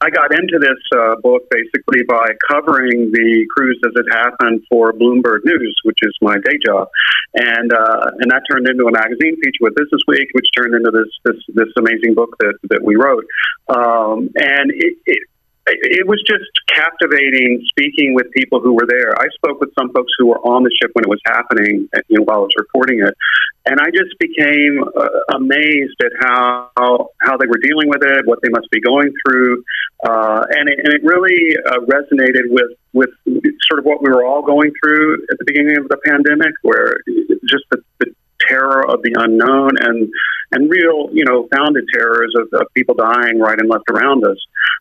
I 0.00 0.10
got 0.10 0.32
into 0.34 0.58
this 0.58 0.80
uh, 0.96 1.16
book 1.22 1.44
basically 1.50 2.04
by 2.08 2.26
covering 2.48 3.12
the 3.12 3.46
cruise 3.54 3.80
as 3.84 3.92
it 3.96 4.06
happened 4.12 4.62
for 4.70 4.92
Bloomberg 4.92 5.44
News, 5.44 5.76
which 5.84 5.98
is 6.02 6.14
my 6.20 6.36
day 6.36 6.58
job, 6.64 6.88
and 7.34 7.72
uh, 7.72 8.10
and 8.18 8.30
that 8.30 8.42
turned 8.50 8.68
into 8.68 8.84
a 8.86 8.92
magazine 8.92 9.36
feature 9.36 9.60
with 9.60 9.74
Business 9.74 10.02
Week, 10.08 10.28
which 10.32 10.46
turned 10.56 10.74
into 10.74 10.90
this 10.90 11.08
this 11.24 11.42
this 11.54 11.72
amazing 11.76 12.14
book 12.14 12.34
that 12.40 12.54
that 12.70 12.82
we 12.82 12.96
wrote. 12.96 13.24
Um, 13.68 14.30
and 14.36 14.70
it, 14.70 14.96
it 15.04 15.22
it 15.70 16.06
was 16.06 16.22
just 16.26 16.50
captivating 16.68 17.62
speaking 17.68 18.14
with 18.14 18.30
people 18.32 18.60
who 18.60 18.74
were 18.74 18.86
there. 18.88 19.12
I 19.18 19.26
spoke 19.34 19.60
with 19.60 19.70
some 19.78 19.92
folks 19.92 20.12
who 20.18 20.26
were 20.26 20.40
on 20.40 20.62
the 20.62 20.70
ship 20.80 20.90
when 20.94 21.04
it 21.04 21.08
was 21.08 21.20
happening, 21.26 21.88
you 22.08 22.18
know, 22.18 22.24
while 22.24 22.38
I 22.38 22.40
was 22.40 22.54
reporting 22.56 23.00
it, 23.00 23.14
and 23.66 23.80
I 23.80 23.90
just 23.90 24.18
became 24.18 24.82
uh, 24.82 25.36
amazed 25.36 26.00
at 26.00 26.12
how 26.20 27.10
how 27.20 27.36
they 27.36 27.46
were 27.46 27.60
dealing 27.62 27.88
with 27.88 28.02
it, 28.02 28.26
what 28.26 28.40
they 28.42 28.48
must 28.48 28.70
be 28.70 28.80
going 28.80 29.12
through, 29.24 29.62
uh, 30.06 30.44
and 30.50 30.68
it, 30.68 30.78
and 30.82 30.92
it 30.94 31.02
really 31.04 31.56
uh, 31.66 31.80
resonated 31.84 32.50
with 32.50 32.72
with 32.92 33.10
sort 33.68 33.80
of 33.80 33.84
what 33.84 34.02
we 34.02 34.10
were 34.10 34.24
all 34.24 34.42
going 34.42 34.72
through 34.82 35.22
at 35.30 35.38
the 35.38 35.44
beginning 35.46 35.76
of 35.78 35.88
the 35.88 35.98
pandemic, 36.04 36.52
where 36.62 36.96
just 37.48 37.64
the, 37.70 37.82
the 38.00 38.14
terror 38.40 38.88
of 38.88 39.02
the 39.02 39.12
unknown 39.18 39.70
and 39.78 40.08
and 40.52 40.70
real, 40.70 41.08
you 41.12 41.24
know, 41.24 41.48
founded 41.54 41.84
terrors 41.92 42.32
of, 42.36 42.48
of 42.60 42.66
people 42.74 42.94
dying 42.94 43.38
right 43.38 43.58
and 43.58 43.68
left 43.68 43.88
around 43.90 44.24
us. 44.24 44.38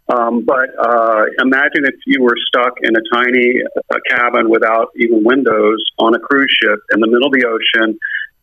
Um, 0.09 0.45
but 0.45 0.69
uh, 0.79 1.25
imagine 1.41 1.83
if 1.83 1.95
you 2.05 2.23
were 2.23 2.35
stuck 2.47 2.73
in 2.81 2.95
a 2.95 3.01
tiny 3.13 3.61
uh, 3.91 3.95
cabin 4.09 4.49
without 4.49 4.87
even 4.95 5.23
windows 5.23 5.83
on 5.99 6.15
a 6.15 6.19
cruise 6.19 6.55
ship 6.61 6.79
in 6.93 7.01
the 7.01 7.07
middle 7.07 7.27
of 7.27 7.33
the 7.33 7.45
ocean, 7.45 7.99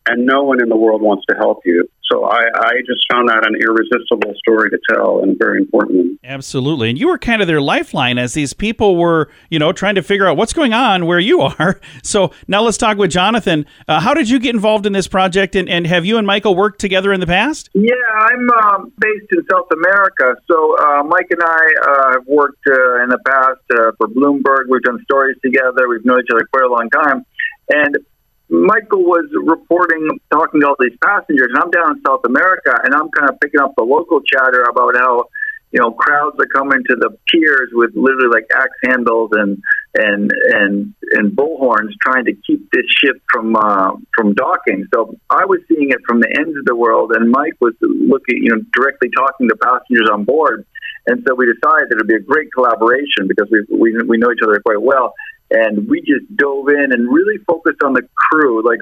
and 0.06 0.26
no 0.26 0.42
one 0.42 0.62
in 0.62 0.68
the 0.68 0.76
world 0.76 1.02
wants 1.02 1.24
to 1.28 1.36
help 1.36 1.60
you. 1.64 1.88
So 2.10 2.24
I, 2.24 2.42
I 2.54 2.72
just 2.86 3.04
found 3.10 3.28
that 3.28 3.46
an 3.46 3.54
irresistible 3.56 4.34
story 4.38 4.68
to 4.70 4.78
tell 4.90 5.22
and 5.22 5.38
very 5.38 5.58
important. 5.58 6.20
Absolutely. 6.22 6.90
And 6.90 6.98
you 6.98 7.08
were 7.08 7.18
kind 7.18 7.40
of 7.40 7.48
their 7.48 7.62
lifeline 7.62 8.18
as 8.18 8.34
these 8.34 8.52
people 8.52 8.96
were, 8.96 9.30
you 9.48 9.58
know, 9.58 9.72
trying 9.72 9.94
to 9.94 10.02
figure 10.02 10.26
out 10.26 10.36
what's 10.36 10.52
going 10.52 10.74
on 10.74 11.06
where 11.06 11.18
you 11.18 11.40
are. 11.58 11.80
So 12.02 12.30
now 12.46 12.60
let's 12.62 12.76
talk 12.76 12.98
with 12.98 13.10
Jonathan. 13.10 13.64
Uh, 13.88 14.00
how 14.00 14.12
did 14.12 14.28
you 14.28 14.38
get 14.38 14.54
involved 14.54 14.84
in 14.84 14.92
this 14.92 15.08
project? 15.08 15.56
And, 15.56 15.68
and 15.68 15.86
have 15.86 16.04
you 16.04 16.18
and 16.18 16.26
Michael 16.26 16.54
worked 16.54 16.78
together 16.78 17.12
in 17.12 17.20
the 17.20 17.26
past? 17.26 17.70
Yeah, 17.72 17.94
I'm 18.14 18.50
um, 18.50 18.92
based 18.98 19.32
in 19.32 19.42
South 19.50 19.68
America. 19.72 20.36
So 20.46 20.76
uh, 20.78 21.02
Mike 21.04 21.28
and 21.30 21.42
I 21.42 21.66
uh, 21.86 22.12
have 22.12 22.26
worked 22.26 22.64
uh, 22.68 23.02
in 23.02 23.08
the 23.08 23.18
past 23.26 23.60
uh, 23.72 23.92
for 23.96 24.08
Bloomberg. 24.08 24.68
We've 24.68 24.82
done 24.82 25.00
stories 25.04 25.36
together. 25.42 25.88
We've 25.88 26.04
known 26.04 26.20
each 26.20 26.30
other 26.32 26.46
quite 26.52 26.64
a 26.64 26.68
long 26.68 26.90
time. 26.90 27.24
And 27.70 27.96
Michael 28.48 29.02
was 29.02 29.24
reporting, 29.32 30.06
talking 30.30 30.60
to 30.60 30.68
all 30.68 30.76
these 30.78 30.96
passengers, 31.02 31.48
and 31.48 31.58
I'm 31.58 31.70
down 31.70 31.96
in 31.96 32.02
South 32.06 32.20
America, 32.26 32.78
and 32.84 32.94
I'm 32.94 33.08
kind 33.10 33.30
of 33.30 33.40
picking 33.40 33.60
up 33.60 33.72
the 33.76 33.84
local 33.84 34.20
chatter 34.20 34.64
about 34.64 34.96
how, 34.96 35.24
you 35.72 35.80
know, 35.80 35.92
crowds 35.92 36.36
are 36.38 36.46
coming 36.54 36.84
to 36.90 36.96
the 36.96 37.16
piers 37.28 37.70
with 37.72 37.90
literally 37.94 38.28
like 38.28 38.46
axe 38.54 38.76
handles 38.84 39.30
and 39.32 39.62
and 39.94 40.30
and 40.52 40.94
and 41.12 41.32
bullhorns, 41.32 41.90
trying 42.02 42.26
to 42.26 42.34
keep 42.46 42.70
this 42.70 42.84
ship 43.02 43.16
from 43.32 43.56
uh, 43.56 43.92
from 44.14 44.34
docking. 44.34 44.86
So 44.92 45.16
I 45.30 45.46
was 45.46 45.60
seeing 45.66 45.90
it 45.90 46.00
from 46.06 46.20
the 46.20 46.28
ends 46.36 46.56
of 46.56 46.66
the 46.66 46.76
world, 46.76 47.12
and 47.16 47.30
Mike 47.30 47.56
was 47.60 47.74
looking, 47.80 48.44
you 48.44 48.50
know, 48.50 48.62
directly 48.76 49.08
talking 49.16 49.48
to 49.48 49.56
passengers 49.56 50.08
on 50.12 50.24
board. 50.24 50.66
And 51.06 51.24
so 51.26 51.34
we 51.34 51.46
decided 51.46 51.88
that 51.90 51.96
it'd 51.96 52.08
be 52.08 52.14
a 52.14 52.20
great 52.20 52.52
collaboration 52.52 53.26
because 53.26 53.48
we 53.50 53.64
we 53.70 53.96
we 54.06 54.18
know 54.18 54.30
each 54.32 54.44
other 54.44 54.60
quite 54.60 54.82
well 54.82 55.14
and 55.54 55.88
we 55.88 56.00
just 56.00 56.26
dove 56.36 56.68
in 56.68 56.92
and 56.92 57.08
really 57.08 57.38
focused 57.46 57.82
on 57.84 57.92
the 57.92 58.02
crew. 58.14 58.62
Like 58.62 58.80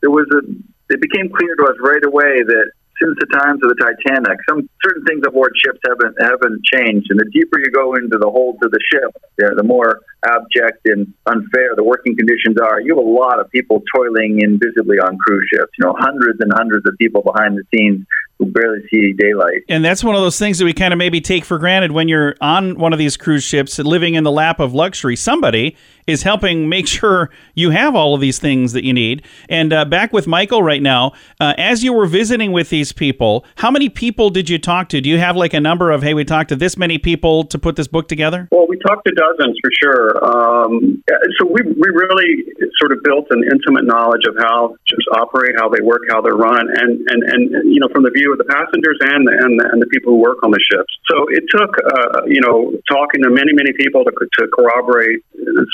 there 0.00 0.10
was 0.10 0.26
a, 0.32 0.46
it 0.92 1.00
became 1.00 1.30
clear 1.30 1.56
to 1.56 1.64
us 1.64 1.76
right 1.80 2.04
away 2.04 2.42
that 2.46 2.70
since 3.02 3.16
the 3.18 3.26
times 3.38 3.58
of 3.62 3.68
the 3.68 3.78
Titanic, 3.82 4.38
some 4.48 4.68
certain 4.84 5.04
things 5.04 5.22
aboard 5.26 5.52
ships 5.56 5.80
haven't 5.86 6.14
haven't 6.20 6.62
changed, 6.64 7.10
and 7.10 7.18
the 7.18 7.28
deeper 7.32 7.58
you 7.58 7.70
go 7.70 7.94
into 7.94 8.18
the 8.18 8.30
hold 8.30 8.62
of 8.62 8.70
the 8.70 8.80
ship, 8.92 9.10
the, 9.38 9.54
the 9.56 9.62
more 9.62 10.00
abject 10.24 10.86
and 10.86 11.12
unfair 11.26 11.74
the 11.74 11.82
working 11.82 12.16
conditions 12.16 12.58
are. 12.62 12.80
You 12.80 12.94
have 12.94 13.04
a 13.04 13.08
lot 13.08 13.40
of 13.40 13.50
people 13.50 13.82
toiling 13.94 14.40
invisibly 14.40 14.98
on 14.98 15.18
cruise 15.18 15.48
ships. 15.52 15.72
You 15.78 15.86
know, 15.86 15.94
hundreds 15.98 16.40
and 16.40 16.52
hundreds 16.54 16.86
of 16.86 16.94
people 16.98 17.22
behind 17.22 17.58
the 17.58 17.64
scenes 17.74 18.06
who 18.38 18.46
barely 18.46 18.80
see 18.90 19.12
daylight. 19.12 19.62
And 19.68 19.84
that's 19.84 20.02
one 20.02 20.14
of 20.14 20.20
those 20.20 20.38
things 20.38 20.58
that 20.58 20.64
we 20.64 20.72
kind 20.72 20.92
of 20.92 20.98
maybe 20.98 21.20
take 21.20 21.44
for 21.44 21.58
granted 21.58 21.92
when 21.92 22.08
you're 22.08 22.36
on 22.40 22.78
one 22.78 22.92
of 22.92 22.98
these 22.98 23.16
cruise 23.16 23.44
ships 23.44 23.78
living 23.78 24.14
in 24.14 24.24
the 24.24 24.32
lap 24.32 24.60
of 24.60 24.74
luxury. 24.74 25.16
Somebody 25.16 25.76
is 26.06 26.22
helping 26.22 26.68
make 26.68 26.86
sure 26.86 27.30
you 27.54 27.70
have 27.70 27.94
all 27.94 28.14
of 28.14 28.20
these 28.20 28.38
things 28.38 28.72
that 28.72 28.84
you 28.84 28.92
need. 28.92 29.22
And 29.48 29.72
uh, 29.72 29.84
back 29.84 30.12
with 30.12 30.26
Michael 30.26 30.62
right 30.62 30.82
now, 30.82 31.12
uh, 31.40 31.54
as 31.56 31.84
you 31.84 31.92
were 31.92 32.06
visiting 32.06 32.52
with 32.52 32.70
these 32.70 32.92
people, 32.92 33.44
how 33.56 33.70
many 33.70 33.88
people 33.88 34.30
did 34.30 34.50
you 34.50 34.58
talk 34.58 34.88
to? 34.90 35.00
Do 35.00 35.08
you 35.08 35.18
have 35.18 35.36
like 35.36 35.54
a 35.54 35.60
number 35.60 35.90
of, 35.90 36.02
hey, 36.02 36.14
we 36.14 36.24
talked 36.24 36.48
to 36.48 36.56
this 36.56 36.76
many 36.76 36.98
people 36.98 37.44
to 37.44 37.58
put 37.58 37.76
this 37.76 37.86
book 37.86 38.08
together? 38.08 38.48
Well, 38.50 38.66
we 38.68 38.78
talked 38.78 39.06
to 39.06 39.12
dozens 39.12 39.56
for 39.62 39.70
sure. 39.80 40.24
Um, 40.24 41.02
so 41.38 41.46
we, 41.46 41.62
we 41.62 41.88
really 41.94 42.50
sort 42.80 42.92
of 42.92 43.02
built 43.04 43.26
an 43.30 43.44
intimate 43.44 43.84
knowledge 43.84 44.22
of 44.26 44.34
how 44.38 44.74
ships 44.88 45.06
operate, 45.14 45.54
how 45.56 45.68
they 45.68 45.80
work, 45.82 46.02
how 46.10 46.20
they're 46.20 46.34
run, 46.34 46.66
and, 46.68 46.98
and, 47.10 47.22
and 47.22 47.72
you 47.72 47.78
know, 47.78 47.88
from 47.94 48.02
the 48.02 48.10
view 48.10 48.32
of 48.32 48.38
the 48.38 48.48
passengers 48.50 48.98
and 49.06 49.26
the, 49.28 49.34
and 49.38 49.60
the, 49.60 49.68
and 49.70 49.80
the 49.80 49.86
people 49.86 50.14
who 50.14 50.20
work 50.20 50.42
on 50.42 50.50
the 50.50 50.60
ships. 50.66 50.90
So 51.10 51.26
it 51.30 51.44
took, 51.50 51.70
uh, 51.78 52.26
you 52.26 52.40
know, 52.40 52.74
talking 52.90 53.22
to 53.22 53.30
many, 53.30 53.52
many 53.52 53.72
people 53.72 54.04
to, 54.04 54.10
to 54.10 54.48
corroborate 54.50 55.22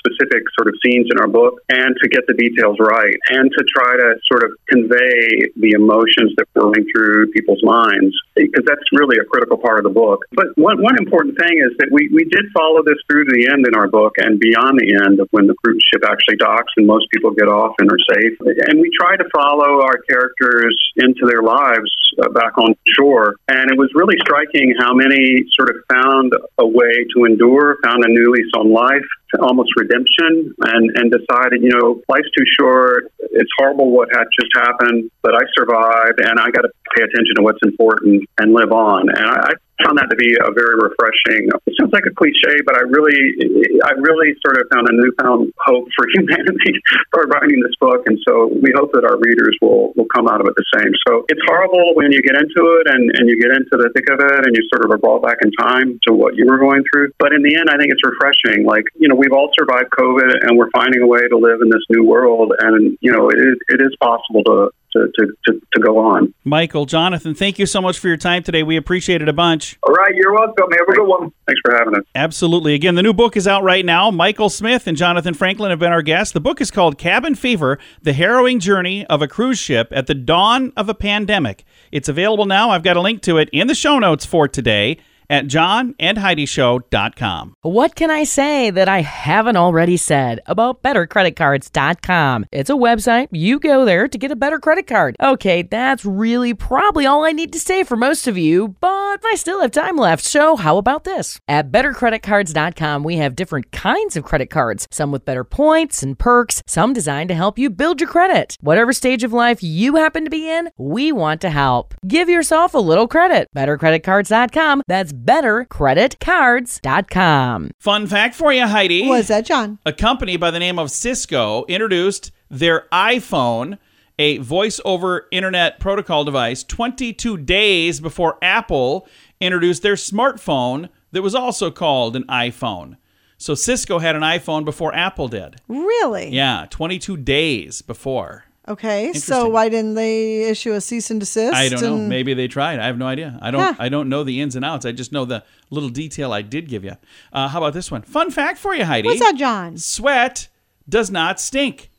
specific 0.04 0.17
sort 0.58 0.68
of 0.68 0.75
scenes 0.84 1.06
in 1.10 1.20
our 1.20 1.28
book 1.28 1.60
and 1.68 1.94
to 2.02 2.08
get 2.08 2.26
the 2.26 2.34
details 2.34 2.76
right 2.80 3.16
and 3.30 3.50
to 3.52 3.64
try 3.68 3.96
to 3.96 4.16
sort 4.26 4.44
of 4.44 4.50
convey 4.68 5.46
the 5.56 5.72
emotions 5.76 6.34
that 6.37 6.46
were 6.54 6.70
running 6.70 6.87
through 6.94 7.30
people's 7.32 7.62
minds 7.62 8.14
because 8.34 8.64
that's 8.66 8.84
really 8.92 9.18
a 9.18 9.25
critical 9.25 9.58
part 9.58 9.78
of 9.78 9.84
the 9.84 9.94
book. 9.94 10.25
But 10.32 10.56
one, 10.56 10.82
one 10.82 10.96
important 10.98 11.38
thing 11.38 11.58
is 11.58 11.76
that 11.78 11.88
we, 11.90 12.08
we 12.12 12.25
did 12.25 12.46
follow 12.54 12.82
this 12.82 12.98
through 13.10 13.26
to 13.26 13.32
the 13.34 13.50
end 13.50 13.66
in 13.66 13.75
our 13.75 13.88
book 13.88 14.14
and 14.18 14.38
beyond 14.38 14.78
the 14.78 14.94
end 14.94 15.20
of 15.20 15.28
when 15.30 15.46
the 15.46 15.54
cruise 15.62 15.82
ship 15.92 16.02
actually 16.06 16.37
docks 16.37 16.72
and 16.76 16.87
most 16.87 17.06
people 17.10 17.30
get 17.30 17.48
off 17.48 17.75
and 17.78 17.90
are 17.90 18.02
safe. 18.14 18.34
And 18.68 18.80
we 18.80 18.90
try 18.94 19.16
to 19.16 19.26
follow 19.34 19.82
our 19.82 19.98
characters 20.08 20.75
into 20.96 21.26
their 21.26 21.42
lives 21.42 21.90
uh, 22.22 22.28
back 22.30 22.56
on 22.58 22.75
shore. 22.96 23.37
And 23.48 23.70
it 23.70 23.78
was 23.78 23.90
really 23.94 24.16
striking 24.20 24.75
how 24.78 24.94
many 24.94 25.44
sort 25.54 25.70
of 25.70 25.76
found 25.90 26.32
a 26.58 26.66
way 26.66 27.06
to 27.14 27.25
endure, 27.25 27.78
found 27.84 28.04
a 28.04 28.08
new 28.08 28.32
lease 28.32 28.50
on 28.56 28.72
life, 28.72 29.06
almost 29.40 29.70
redemption, 29.76 30.54
and, 30.64 30.90
and 30.97 31.12
decided, 31.12 31.62
you 31.62 31.70
know, 31.70 32.00
life's 32.08 32.30
too 32.37 32.44
short. 32.58 33.12
It's 33.18 33.50
horrible 33.58 33.90
what 33.90 34.08
had 34.12 34.25
just 34.38 34.50
happened, 34.54 35.11
but 35.23 35.35
I 35.35 35.44
survived, 35.56 36.20
and 36.20 36.40
I 36.40 36.50
got 36.50 36.62
to 36.62 36.70
pay 36.97 37.04
attention 37.04 37.37
to 37.37 37.42
what's 37.42 37.61
important 37.62 38.25
and 38.38 38.52
live 38.52 38.73
on. 38.73 39.08
And 39.08 39.26
I, 39.26 39.52
I 39.52 39.52
found 39.85 39.99
that 39.99 40.11
to 40.11 40.18
be 40.18 40.35
a 40.35 40.50
very 40.50 40.76
refreshing. 40.78 41.50
It 41.66 41.75
sounds 41.78 41.92
like 41.92 42.06
a 42.06 42.14
cliche, 42.14 42.61
but 42.66 42.75
I 42.75 42.82
really, 42.87 43.78
I 43.87 43.94
really 43.99 44.35
sort 44.42 44.58
of 44.58 44.66
found 44.73 44.90
a 44.90 44.94
newfound 44.94 45.54
hope 45.62 45.87
for 45.94 46.06
humanity 46.14 46.82
by 47.12 47.26
writing 47.30 47.62
this 47.62 47.75
book, 47.78 48.06
and 48.06 48.18
so 48.26 48.50
we 48.58 48.75
hope 48.75 48.90
that 48.92 49.04
our 49.06 49.18
readers 49.18 49.56
will 49.62 49.94
will 49.94 50.11
come 50.14 50.26
out 50.26 50.40
of 50.40 50.47
it 50.47 50.54
the 50.56 50.68
same. 50.75 50.92
So 51.06 51.25
it's 51.28 51.42
horrible 51.47 51.94
when 51.94 52.11
you 52.11 52.20
get 52.23 52.35
into 52.35 52.62
it 52.82 52.90
and 52.90 53.11
and 53.18 53.28
you 53.28 53.38
get 53.38 53.54
into 53.54 53.78
the 53.78 53.90
thick 53.94 54.11
of 54.11 54.18
it, 54.18 54.40
and 54.47 54.52
you 54.54 54.62
sort 54.75 54.85
of 54.85 54.90
are 54.90 55.00
brought 55.00 55.23
back 55.23 55.38
in 55.42 55.50
time 55.58 55.99
to 56.06 56.14
what 56.14 56.35
you 56.37 56.47
were 56.47 56.58
going 56.58 56.82
through. 56.90 57.12
But 57.18 57.32
in 57.32 57.42
the 57.42 57.54
end, 57.54 57.70
I 57.70 57.78
think 57.78 57.92
it's 57.94 58.02
refreshing. 58.02 58.66
Like 58.66 58.85
you 58.99 59.08
know, 59.08 59.14
we've 59.14 59.32
all 59.32 59.50
survived 59.58 59.90
COVID, 59.94 60.47
and 60.47 60.58
we're 60.58 60.70
finding 60.70 61.02
a 61.02 61.08
way 61.08 61.23
to 61.28 61.38
live 61.38 61.62
in 61.62 61.70
this 61.70 61.85
new 61.90 62.04
world, 62.04 62.52
and 62.58 62.97
you 63.00 63.12
know, 63.12 63.30
it 63.30 63.58
it 63.68 63.80
is 63.80 63.94
possible 64.00 64.42
to 64.44 64.70
to, 64.99 65.12
to, 65.17 65.33
to, 65.47 65.61
to 65.75 65.81
go 65.81 65.99
on. 65.99 66.35
Michael, 66.45 66.87
Jonathan, 66.87 67.35
thank 67.35 67.59
you 67.59 67.67
so 67.67 67.81
much 67.81 67.99
for 67.99 68.09
your 68.09 68.17
time 68.17 68.43
today. 68.43 68.62
We 68.62 68.76
appreciate 68.76 69.23
it 69.23 69.28
a 69.28 69.33
bunch. 69.33 69.78
All 69.83 69.93
right, 69.93 70.14
you're 70.14 70.33
welcome. 70.33 70.71
Have 70.71 70.88
a 70.88 70.93
good 70.93 71.07
one. 71.07 71.33
Thanks 71.47 71.61
for 71.64 71.75
having 71.76 71.95
us. 71.95 72.05
Absolutely. 72.14 72.75
Again, 72.75 72.95
the 72.95 73.02
new 73.02 73.12
book 73.12 73.37
is 73.37 73.47
out 73.47 73.62
right 73.62 73.85
now. 73.85 74.11
Michael 74.11 74.49
Smith 74.49 74.87
and 74.87 74.97
Jonathan 74.97 75.35
Franklin 75.35 75.71
have 75.71 75.78
been 75.78 75.93
our 75.93 76.02
guests. 76.02 76.33
The 76.33 76.40
book 76.40 76.61
is 76.61 76.71
called 76.71 76.99
Cabin 76.99 77.35
Fever 77.35 77.78
The 78.02 78.12
Harrowing 78.12 78.61
Journey 78.61 79.07
of 79.07 79.23
a 79.23 79.28
Cruise 79.28 79.59
Ship 79.59 79.88
at 79.93 80.07
the 80.07 80.14
Dawn 80.14 80.73
of 80.76 80.88
a 80.88 80.95
Pandemic. 80.95 81.64
It's 81.93 82.09
available 82.09 82.47
now. 82.47 82.71
I've 82.71 82.83
got 82.83 82.97
a 82.97 83.00
link 83.00 83.23
to 83.23 83.38
it 83.38 83.49
in 83.52 83.67
the 83.67 83.75
show 83.75 83.99
notes 83.99 84.26
for 84.26 84.49
today 84.49 84.99
at 85.30 85.47
johnandheidishow.com. 85.47 87.54
What 87.62 87.94
can 87.94 88.11
I 88.11 88.25
say 88.25 88.70
that 88.70 88.88
I 88.88 89.02
haven't 89.02 89.56
already 89.56 89.97
said 89.97 90.40
about 90.47 90.82
bettercreditcards.com? 90.82 92.47
It's 92.52 92.70
a 92.70 92.75
website. 92.75 93.28
You 93.30 93.58
go 93.58 93.85
there 93.85 94.08
to 94.08 94.18
get 94.18 94.30
a 94.30 94.37
better 94.37 94.58
credit 94.58 94.87
card. 94.87 95.16
Okay, 95.20 95.62
that's 95.62 96.04
really 96.04 96.54
probably 96.54 97.06
all 97.06 97.25
I 97.25 97.32
need 97.32 97.52
to 97.52 97.61
say 97.61 97.85
for 97.85 97.97
most 97.97 98.26
of 98.26 98.38
you, 98.38 98.76
but 98.80 99.20
I 99.25 99.35
still 99.37 99.61
have 99.61 99.73
time 99.73 99.97
left. 99.97 100.25
So, 100.25 100.56
how 100.56 100.78
about 100.78 101.04
this? 101.04 101.38
At 101.49 101.70
bettercreditcards.com, 101.70 103.02
we 103.02 103.16
have 103.16 103.37
different 103.37 103.73
kinds 103.73 104.16
of 104.16 104.25
credit 104.25 104.50
cards, 104.50 104.87
some 104.90 105.11
with 105.11 105.25
better 105.25 105.44
points 105.44 106.02
and 106.02 106.18
perks, 106.18 106.62
some 106.66 106.92
designed 106.92 107.28
to 107.28 107.35
help 107.35 107.58
you 107.58 107.70
build 107.70 108.00
your 108.00 108.11
credit. 108.11 108.56
Whatever 108.61 108.92
stage 108.92 109.25
of 109.25 109.32
life 109.32 109.62
you 109.62 109.97
happen 109.97 110.25
to 110.25 110.30
be 110.30 110.50
in, 110.50 110.70
we 110.76 111.12
want 111.12 111.40
to 111.42 111.50
help. 111.50 111.94
Give 112.06 112.28
yourself 112.28 112.75
a 112.75 112.78
little 112.78 113.08
credit. 113.08 113.49
Bettercreditcards.com. 113.56 114.82
That's 114.87 115.12
bettercreditcards.com. 115.25 117.70
Fun 117.78 118.06
fact 118.06 118.34
for 118.34 118.52
you, 118.52 118.66
Heidi. 118.66 119.08
Was 119.08 119.28
that 119.28 119.46
John? 119.46 119.78
A 119.87 119.92
company 119.92 120.37
by 120.37 120.50
the 120.50 120.58
name 120.58 120.78
of 120.78 120.90
Cisco 120.90 121.64
introduced 121.68 122.32
their 122.50 122.87
iPhone, 122.92 123.78
a 124.18 124.37
voice 124.38 124.80
over 124.84 125.26
internet 125.30 125.80
protocol 125.80 126.25
device, 126.25 126.64
22 126.64 127.37
days 127.38 128.00
before 128.00 128.37
Apple 128.42 129.08
introduced 129.40 129.82
their 129.82 129.94
smartphone 129.94 130.88
that 131.12 131.22
was 131.22 131.34
also 131.34 131.70
called 131.70 132.16
an 132.16 132.25
iPhone. 132.25 132.96
So 133.37 133.54
Cisco 133.54 134.00
had 134.00 134.16
an 134.16 134.22
iPhone 134.22 134.64
before 134.64 134.92
Apple 134.94 135.28
did. 135.28 135.56
Really? 135.68 136.30
Yeah, 136.30 136.66
22 136.70 137.18
days 137.18 137.82
before. 137.82 138.44
Okay, 138.68 139.12
so 139.14 139.48
why 139.48 139.68
didn't 139.68 139.94
they 139.94 140.42
issue 140.42 140.72
a 140.72 140.80
cease 140.80 141.10
and 141.10 141.18
desist? 141.20 141.54
I 141.54 141.68
don't 141.68 141.80
know. 141.80 141.96
and- 141.96 142.08
Maybe 142.08 142.34
they 142.34 142.48
tried. 142.48 142.78
I 142.78 142.87
have 142.87 142.98
no 142.98 143.06
idea. 143.06 143.38
I 143.40 143.50
don't. 143.50 143.62
Huh. 143.62 143.75
I 143.78 143.88
don't 143.88 144.08
know 144.08 144.25
the 144.25 144.40
ins 144.40 144.56
and 144.56 144.64
outs. 144.64 144.84
I 144.84 144.92
just 144.92 145.10
know 145.12 145.25
the 145.25 145.42
little 145.70 145.88
detail 145.88 146.32
I 146.32 146.42
did 146.42 146.68
give 146.68 146.84
you. 146.84 146.96
Uh, 147.32 147.48
how 147.48 147.58
about 147.58 147.72
this 147.72 147.90
one? 147.90 148.02
Fun 148.02 148.30
fact 148.30 148.58
for 148.58 148.75
you, 148.75 148.84
Heidi. 148.84 149.08
What's 149.08 149.20
that, 149.20 149.37
John? 149.37 149.78
Sweat 149.78 150.48
does 150.88 151.10
not 151.10 151.40
stink. 151.40 151.90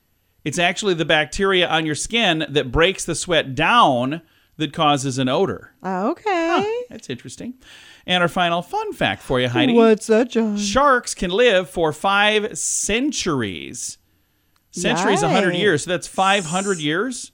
It's 0.46 0.58
actually 0.60 0.94
the 0.94 1.06
bacteria 1.06 1.68
on 1.68 1.86
your 1.86 1.96
skin 1.96 2.46
that 2.50 2.72
breaks 2.72 3.04
the 3.04 3.16
sweat 3.16 3.56
down 3.56 4.22
that 4.58 4.72
causes 4.74 5.18
an 5.18 5.28
odor. 5.28 5.74
Okay. 5.86 6.84
That's 6.90 7.10
interesting. 7.10 7.56
And 8.06 8.24
our 8.24 8.30
final 8.30 8.62
fun 8.62 8.94
fact 8.94 9.22
for 9.22 9.40
you, 9.40 9.48
Heidi. 9.50 9.74
What's 9.74 10.08
that, 10.08 10.30
John? 10.30 10.58
Sharks 10.58 11.14
can 11.14 11.30
live 11.32 11.70
for 11.70 11.92
five 11.94 12.58
centuries. 12.58 13.98
Centuries, 14.72 15.24
a 15.24 15.30
hundred 15.30 15.56
years. 15.56 15.84
So 15.84 15.92
that's 15.92 16.08
five 16.08 16.46
hundred 16.46 16.80
years. 16.80 17.32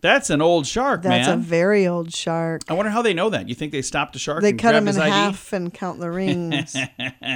That's 0.00 0.30
an 0.30 0.40
old 0.40 0.64
shark, 0.64 1.02
That's 1.02 1.26
man. 1.26 1.38
a 1.40 1.42
very 1.42 1.84
old 1.88 2.14
shark. 2.14 2.62
I 2.68 2.74
wonder 2.74 2.90
how 2.90 3.02
they 3.02 3.14
know 3.14 3.30
that. 3.30 3.48
You 3.48 3.56
think 3.56 3.72
they 3.72 3.82
stopped 3.82 4.14
a 4.14 4.18
shark? 4.20 4.42
They 4.42 4.52
cut 4.52 4.76
him 4.76 4.86
in 4.86 4.96
ID? 4.96 5.10
half 5.10 5.52
and 5.52 5.74
count 5.74 5.98
the 5.98 6.08
rings. 6.08 6.76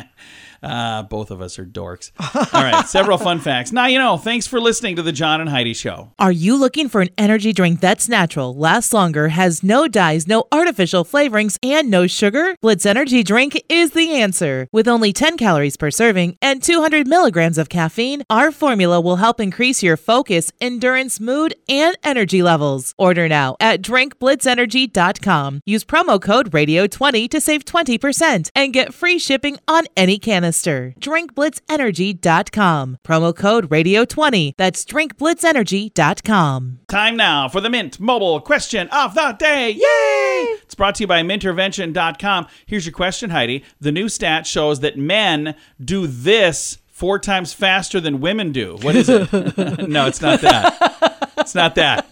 Uh, 0.63 1.03
both 1.03 1.31
of 1.31 1.41
us 1.41 1.59
are 1.59 1.67
dorks. 1.67 2.13
All 2.55 2.63
right, 2.63 2.87
several 2.87 3.19
fun 3.19 3.41
facts. 3.49 3.73
Now 3.73 3.87
you 3.87 3.99
know. 3.99 4.17
Thanks 4.17 4.47
for 4.47 4.61
listening 4.61 4.97
to 4.97 5.03
the 5.03 5.13
John 5.13 5.41
and 5.41 5.51
Heidi 5.51 5.75
Show. 5.75 6.13
Are 6.19 6.33
you 6.33 6.57
looking 6.57 6.89
for 6.89 7.01
an 7.01 7.09
energy 7.19 7.53
drink 7.53 7.81
that's 7.81 8.09
natural, 8.09 8.55
lasts 8.55 8.93
longer, 8.93 9.29
has 9.29 9.63
no 9.63 9.89
dyes, 9.89 10.27
no 10.29 10.45
artificial 10.53 11.05
flavorings, 11.05 11.59
and 11.63 11.91
no 11.91 12.07
sugar? 12.07 12.55
Blitz 12.63 12.87
Energy 12.87 13.23
Drink 13.23 13.61
is 13.69 13.91
the 13.93 14.13
answer. 14.13 14.69
With 14.73 14.87
only 14.87 15.13
10 15.13 15.37
calories 15.37 15.77
per 15.77 15.91
serving 15.91 16.37
and 16.41 16.63
200 16.63 17.07
milligrams 17.07 17.59
of 17.59 17.69
caffeine, 17.69 18.23
our 18.31 18.51
formula 18.53 19.01
will 19.01 19.17
help 19.17 19.41
increase 19.41 19.83
your 19.83 19.97
focus, 19.97 20.53
endurance, 20.61 21.19
mood, 21.21 21.55
and 21.69 21.97
energy 22.05 22.43
levels. 22.43 22.95
Order 22.99 23.29
now 23.29 23.57
at 23.61 23.83
drinkblitzenergy.com. 23.83 25.61
Use 25.67 25.85
promo 25.85 26.21
code 26.21 26.51
RADIO20 26.51 27.29
to 27.31 27.41
save 27.41 27.65
20% 27.65 28.51
and 28.55 28.73
get 28.73 28.95
free 28.95 29.19
shipping 29.19 29.59
on 29.67 29.85
any 29.97 30.19
canister. 30.53 30.95
drinkblitzenergy.com. 31.01 32.99
Promo 33.05 33.35
code 33.37 33.69
RADIO20. 33.71 34.53
That's 34.57 34.85
drinkblitzenergy.com. 34.85 36.81
Time 36.89 37.17
now 37.17 37.49
for 37.49 37.61
the 37.61 37.71
Mint 37.71 37.99
Mobile 37.99 38.41
question 38.41 38.89
of 38.89 39.15
the 39.15 39.33
day. 39.39 39.71
Yay! 39.71 40.59
It's 40.63 40.75
brought 40.75 40.97
to 40.97 41.05
you 41.05 41.07
by 41.07 41.23
mintervention.com. 41.23 42.47
Here's 42.67 42.87
your 42.87 42.93
question, 42.93 43.31
Heidi. 43.31 43.65
The 43.81 43.93
new 43.93 44.09
stat 44.09 44.47
shows 44.47 44.81
that 44.81 44.99
men 44.99 45.55
do 45.83 46.07
this 46.07 46.79
four 46.89 47.19
times 47.19 47.53
faster 47.53 48.01
than 48.01 48.21
women 48.21 48.53
do. 48.53 48.77
What 48.83 48.95
is 48.97 49.09
it? 49.09 49.33
no, 49.89 50.07
it's 50.07 50.21
not 50.21 50.41
that. 50.43 51.33
It's 51.39 51.55
not 51.55 51.75
that. 51.77 52.07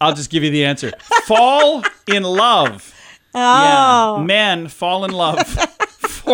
I'll 0.00 0.14
just 0.14 0.30
give 0.30 0.42
you 0.42 0.50
the 0.50 0.64
answer. 0.64 0.90
Fall 1.26 1.84
in 2.08 2.24
love. 2.24 2.92
Oh. 3.34 4.16
Yeah. 4.18 4.24
Men 4.24 4.68
fall 4.68 5.04
in 5.04 5.12
love. 5.12 5.38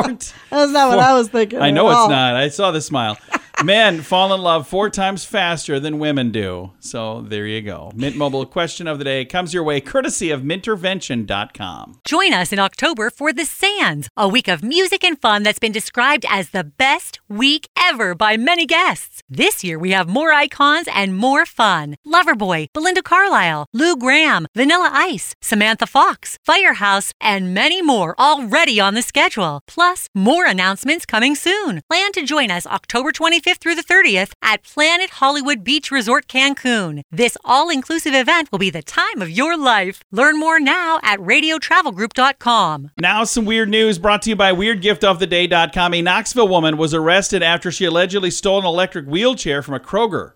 That's 0.03 0.73
not 0.73 0.89
what 0.89 0.99
I 0.99 1.15
was 1.15 1.29
thinking. 1.29 1.61
I 1.61 1.71
know 1.71 1.89
it's 1.89 1.97
all. 1.97 2.09
not. 2.09 2.37
I 2.37 2.49
saw 2.49 2.71
the 2.71 2.81
smile. 2.81 3.17
Men 3.65 4.03
fall 4.03 4.33
in 4.33 4.41
love 4.41 4.69
four 4.69 4.89
times 4.89 5.25
faster 5.25 5.81
than 5.81 5.99
women 5.99 6.31
do. 6.31 6.71
So 6.79 7.23
there 7.23 7.45
you 7.45 7.61
go. 7.61 7.91
Mint 7.93 8.15
Mobile 8.15 8.47
question 8.47 8.87
of 8.87 8.99
the 8.99 9.05
day 9.05 9.25
comes 9.25 9.53
your 9.53 9.65
way 9.65 9.81
courtesy 9.81 10.31
of 10.31 10.43
mintervention.com. 10.43 11.99
Join 12.05 12.33
us 12.33 12.53
in 12.53 12.61
October 12.61 13.11
for 13.11 13.33
The 13.33 13.45
Sands, 13.45 14.09
a 14.17 14.29
week 14.29 14.47
of 14.47 14.63
music 14.63 15.03
and 15.03 15.21
fun 15.21 15.43
that's 15.43 15.59
been 15.59 15.73
described 15.73 16.25
as 16.29 16.51
the 16.51 16.63
best 16.63 17.19
week 17.29 17.69
ever 17.77 18.15
by 18.15 18.37
many 18.37 18.65
guests. 18.65 19.25
This 19.29 19.65
year 19.65 19.77
we 19.77 19.91
have 19.91 20.09
more 20.09 20.31
icons 20.33 20.87
and 20.95 21.17
more 21.17 21.45
fun. 21.45 21.97
Loverboy, 22.07 22.67
Belinda 22.73 23.03
Carlisle, 23.03 23.67
Lou 23.73 23.97
Gramm, 23.97 24.47
Vanilla 24.55 24.91
Ice, 24.93 25.35
Samantha 25.43 25.89
Fox, 25.89 26.39
Firehouse, 26.45 27.13
and 27.21 27.53
many 27.55 27.83
more 27.83 28.15
already 28.21 28.79
on 28.79 28.95
the 28.95 29.03
schedule. 29.03 29.63
Plus, 29.67 30.07
more 30.15 30.47
announcements 30.47 31.05
coming 31.05 31.35
soon. 31.35 31.83
Plan 31.91 32.13
to 32.13 32.23
join 32.23 32.53
us 32.53 32.65
October 32.65 33.11
25th 33.11 33.48
through 33.57 33.75
the 33.75 33.83
30th 33.83 34.33
at 34.43 34.63
Planet 34.63 35.11
Hollywood 35.11 35.65
Beach 35.65 35.91
Resort 35.91 36.29
Cancun. 36.29 37.01
This 37.11 37.39
all 37.45 37.71
inclusive 37.71 38.13
event 38.15 38.53
will 38.53 38.59
be 38.59 38.69
the 38.69 38.83
time 38.83 39.23
of 39.23 39.31
your 39.31 39.57
life. 39.57 40.03
Learn 40.13 40.39
more 40.39 40.61
now 40.61 41.01
at 41.03 41.19
radiotravelgroup.com. 41.21 42.91
Now, 43.01 43.25
some 43.25 43.47
weird 43.47 43.71
news 43.71 43.99
brought 43.99 44.23
to 44.23 44.31
you 44.31 44.37
by 44.37 44.53
WeirdGiftOfTheDay.com. 44.53 45.95
A 45.95 46.03
Knoxville 46.03 46.49
woman 46.49 46.77
was 46.77 46.93
arrested 46.93 47.43
after 47.43 47.73
she 47.73 47.87
allegedly 47.87 48.31
stole 48.31 48.59
an 48.59 48.67
electric 48.67 49.07
wheelchair 49.07 49.63
from 49.63 49.75
a 49.75 49.81
Kroger. 49.81 50.33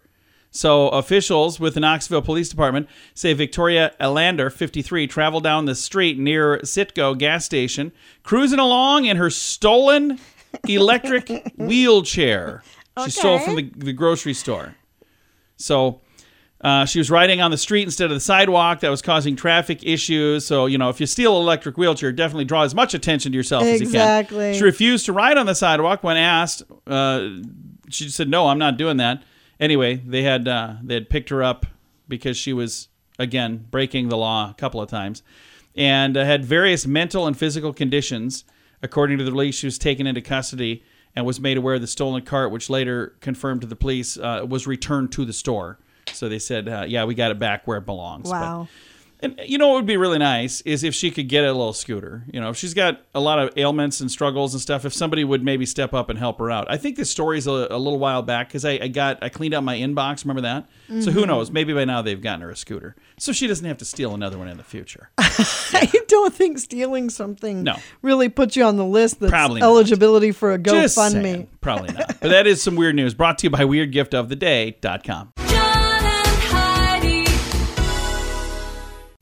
So, 0.55 0.91
officials 0.91 1.59
with 1.59 1.75
the 1.75 1.81
Knoxville 1.81 2.21
Police 2.21 2.51
Department 2.51 2.87
say 3.15 3.33
Victoria 3.33 3.95
Elander, 3.99 4.51
53, 4.51 5.07
traveled 5.07 5.45
down 5.45 5.65
the 5.65 5.75
street 5.75 6.19
near 6.19 6.59
Citgo 6.59 7.17
gas 7.17 7.47
station, 7.47 7.91
cruising 8.23 8.59
along 8.59 9.07
in 9.07 9.17
her 9.17 9.31
stolen 9.31 10.19
electric 10.69 11.53
wheelchair. 11.57 12.63
She 13.05 13.11
stole 13.11 13.39
from 13.39 13.57
the, 13.57 13.71
the 13.77 13.93
grocery 13.93 14.35
store. 14.35 14.77
So, 15.57 16.01
uh, 16.63 16.85
she 16.85 17.01
was 17.01 17.11
riding 17.11 17.41
on 17.41 17.51
the 17.51 17.57
street 17.57 17.83
instead 17.83 18.05
of 18.05 18.15
the 18.15 18.21
sidewalk. 18.21 18.81
That 18.81 18.91
was 18.91 19.03
causing 19.03 19.35
traffic 19.35 19.85
issues. 19.85 20.47
So, 20.47 20.67
you 20.67 20.79
know, 20.79 20.91
if 20.91 21.01
you 21.01 21.07
steal 21.07 21.37
an 21.37 21.43
electric 21.43 21.77
wheelchair, 21.77 22.13
definitely 22.13 22.45
draw 22.45 22.63
as 22.63 22.75
much 22.75 22.95
attention 22.95 23.33
to 23.33 23.37
yourself 23.37 23.65
as 23.65 23.81
you 23.81 23.87
can. 23.87 23.97
Exactly. 23.97 24.55
She 24.55 24.63
refused 24.63 25.07
to 25.07 25.13
ride 25.13 25.39
on 25.39 25.47
the 25.47 25.55
sidewalk 25.55 26.05
when 26.05 26.17
asked. 26.17 26.63
Uh, 26.87 27.31
she 27.89 28.09
said, 28.09 28.29
"No, 28.29 28.47
I'm 28.47 28.59
not 28.59 28.77
doing 28.77 28.99
that." 28.99 29.25
Anyway, 29.59 29.97
they 29.97 30.23
had 30.23 30.47
uh, 30.47 30.75
they 30.83 30.95
had 30.95 31.11
picked 31.11 31.31
her 31.31 31.43
up 31.43 31.67
because 32.07 32.37
she 32.37 32.53
was 32.53 32.89
again 33.19 33.67
breaking 33.71 34.09
the 34.09 34.17
law 34.17 34.51
a 34.51 34.55
couple 34.55 34.81
of 34.81 34.89
times, 34.89 35.25
and 35.75 36.17
uh, 36.17 36.25
had 36.25 36.45
various 36.45 36.87
mental 36.87 37.27
and 37.27 37.37
physical 37.37 37.73
conditions. 37.73 38.45
According 38.85 39.19
to 39.19 39.25
the 39.25 39.33
release, 39.33 39.57
she 39.57 39.67
was 39.67 39.79
taken 39.79 40.07
into 40.07 40.21
custody 40.21 40.85
and 41.15 41.27
was 41.27 41.41
made 41.41 41.57
aware 41.57 41.75
of 41.75 41.81
the 41.81 41.87
stolen 41.87 42.23
cart, 42.23 42.51
which 42.51 42.71
later 42.71 43.15
confirmed 43.21 43.61
to 43.63 43.67
the 43.67 43.77
police 43.77 44.17
uh, 44.17 44.45
was 44.49 44.67
returned 44.67 45.13
to 45.13 45.25
the 45.25 45.33
store. 45.33 45.79
So 46.13 46.29
they 46.29 46.39
said, 46.39 46.69
uh, 46.69 46.85
"Yeah, 46.87 47.05
we 47.05 47.15
got 47.15 47.31
it 47.31 47.39
back 47.39 47.67
where 47.67 47.79
it 47.79 47.87
belongs." 47.87 48.31
But- 48.31 48.41
Wow. 48.41 48.69
And 49.23 49.41
you 49.47 49.57
know 49.59 49.69
what 49.69 49.75
would 49.77 49.87
be 49.87 49.97
really 49.97 50.19
nice 50.19 50.61
is 50.63 50.83
if 50.85 50.95
she 50.95 51.11
could 51.11 51.29
get 51.29 51.45
a 51.45 51.53
little 51.53 51.73
scooter. 51.73 52.25
You 52.33 52.41
know, 52.41 52.51
if 52.51 52.57
she's 52.57 52.75
got 52.75 53.01
a 53.15 53.21
lot 53.21 53.39
of 53.39 53.51
ailments 53.57 54.01
and 54.01 54.11
struggles 54.11 54.53
and 54.55 54.61
stuff, 54.61 54.85
if 54.85 54.93
somebody 54.93 55.25
would 55.25 55.43
maybe 55.45 55.65
step 55.67 55.95
up 55.95 56.11
and 56.11 56.19
help 56.19 56.39
her 56.41 56.51
out. 56.51 56.67
I 56.71 56.77
think 56.77 56.97
this 56.97 57.11
story's 57.11 57.47
a, 57.47 57.51
a 57.71 57.79
little 57.79 57.99
while 57.99 58.23
back 58.23 58.49
because 58.49 58.65
I, 58.65 58.73
I 58.83 58.89
got 58.89 59.23
I 59.23 59.29
cleaned 59.29 59.55
out 59.55 59.65
my 59.65 59.77
inbox. 59.77 60.25
Remember 60.25 60.43
that? 60.43 60.69
So 61.03 61.11
who 61.11 61.23
Mhm. 61.23 61.29
knows? 61.29 61.51
Maybe 61.51 61.73
by 61.73 61.85
now 61.85 62.03
they've 62.03 62.21
gotten 62.21 62.41
her 62.43 62.51
a 62.51 62.57
scooter, 62.57 62.95
so 63.19 63.33
she 63.33 63.47
doesn't 63.47 63.65
have 63.65 63.79
to 63.79 63.85
steal 63.85 64.15
another 64.15 64.37
one 64.39 64.49
in 64.49 64.57
the 64.59 64.63
future. 64.65 65.11
I 65.19 65.91
don't 66.09 66.35
think 66.35 66.59
stealing 66.59 67.09
something 67.09 67.63
No. 67.63 67.77
really 68.03 68.29
puts 68.29 68.57
you 68.57 68.65
on 68.65 68.77
the 68.77 68.85
list 68.85 69.21
that's 69.21 69.31
Probably 69.31 69.61
not. 69.61 69.67
eligibility 69.67 70.33
for 70.33 70.53
a 70.53 70.59
GoFundMe. 70.59 71.47
Probably 71.63 71.95
not. 71.95 72.09
But 72.21 72.29
that 72.31 72.47
is 72.47 72.61
some 72.63 72.77
weird 72.77 72.95
news 72.97 73.15
brought 73.15 73.39
to 73.39 73.47
you 73.47 73.51
by 73.51 73.61
WeirdGiftOfTheDay.com. 73.63 75.33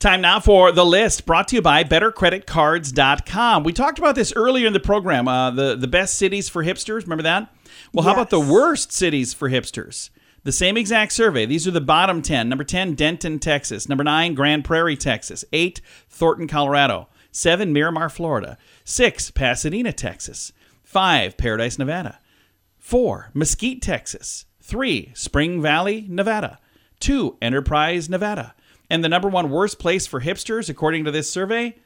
Time 0.01 0.21
now 0.21 0.39
for 0.39 0.71
the 0.71 0.83
list 0.83 1.27
brought 1.27 1.47
to 1.49 1.57
you 1.57 1.61
by 1.61 1.83
bettercreditcards.com. 1.83 3.63
We 3.63 3.71
talked 3.71 3.99
about 3.99 4.15
this 4.15 4.33
earlier 4.35 4.65
in 4.65 4.73
the 4.73 4.79
program, 4.79 5.27
uh, 5.27 5.51
the, 5.51 5.75
the 5.75 5.87
best 5.87 6.15
cities 6.15 6.49
for 6.49 6.63
hipsters. 6.63 7.03
Remember 7.03 7.21
that? 7.21 7.53
Well, 7.93 8.03
how 8.03 8.13
about 8.13 8.31
the 8.31 8.39
worst 8.39 8.91
cities 8.91 9.35
for 9.35 9.47
hipsters? 9.47 10.09
The 10.43 10.51
same 10.51 10.75
exact 10.75 11.11
survey. 11.11 11.45
These 11.45 11.67
are 11.67 11.71
the 11.71 11.81
bottom 11.81 12.23
10. 12.23 12.49
Number 12.49 12.63
10, 12.63 12.95
Denton, 12.95 13.37
Texas. 13.37 13.87
Number 13.87 14.03
9, 14.03 14.33
Grand 14.33 14.65
Prairie, 14.65 14.97
Texas. 14.97 15.45
8, 15.53 15.81
Thornton, 16.09 16.47
Colorado. 16.47 17.07
7, 17.31 17.71
Miramar, 17.71 18.09
Florida. 18.09 18.57
6, 18.83 19.29
Pasadena, 19.29 19.93
Texas. 19.93 20.51
5, 20.83 21.37
Paradise, 21.37 21.77
Nevada. 21.77 22.17
4. 22.79 23.29
Mesquite, 23.35 23.83
Texas. 23.83 24.45
3. 24.63 25.11
Spring 25.13 25.61
Valley, 25.61 26.07
Nevada. 26.09 26.57
2. 27.01 27.37
Enterprise, 27.39 28.09
Nevada. 28.09 28.55
And 28.91 29.05
the 29.05 29.09
number 29.09 29.29
one 29.29 29.49
worst 29.49 29.79
place 29.79 30.05
for 30.05 30.19
hipsters, 30.19 30.67
according 30.67 31.05
to 31.05 31.11
this 31.11 31.31
survey, 31.31 31.77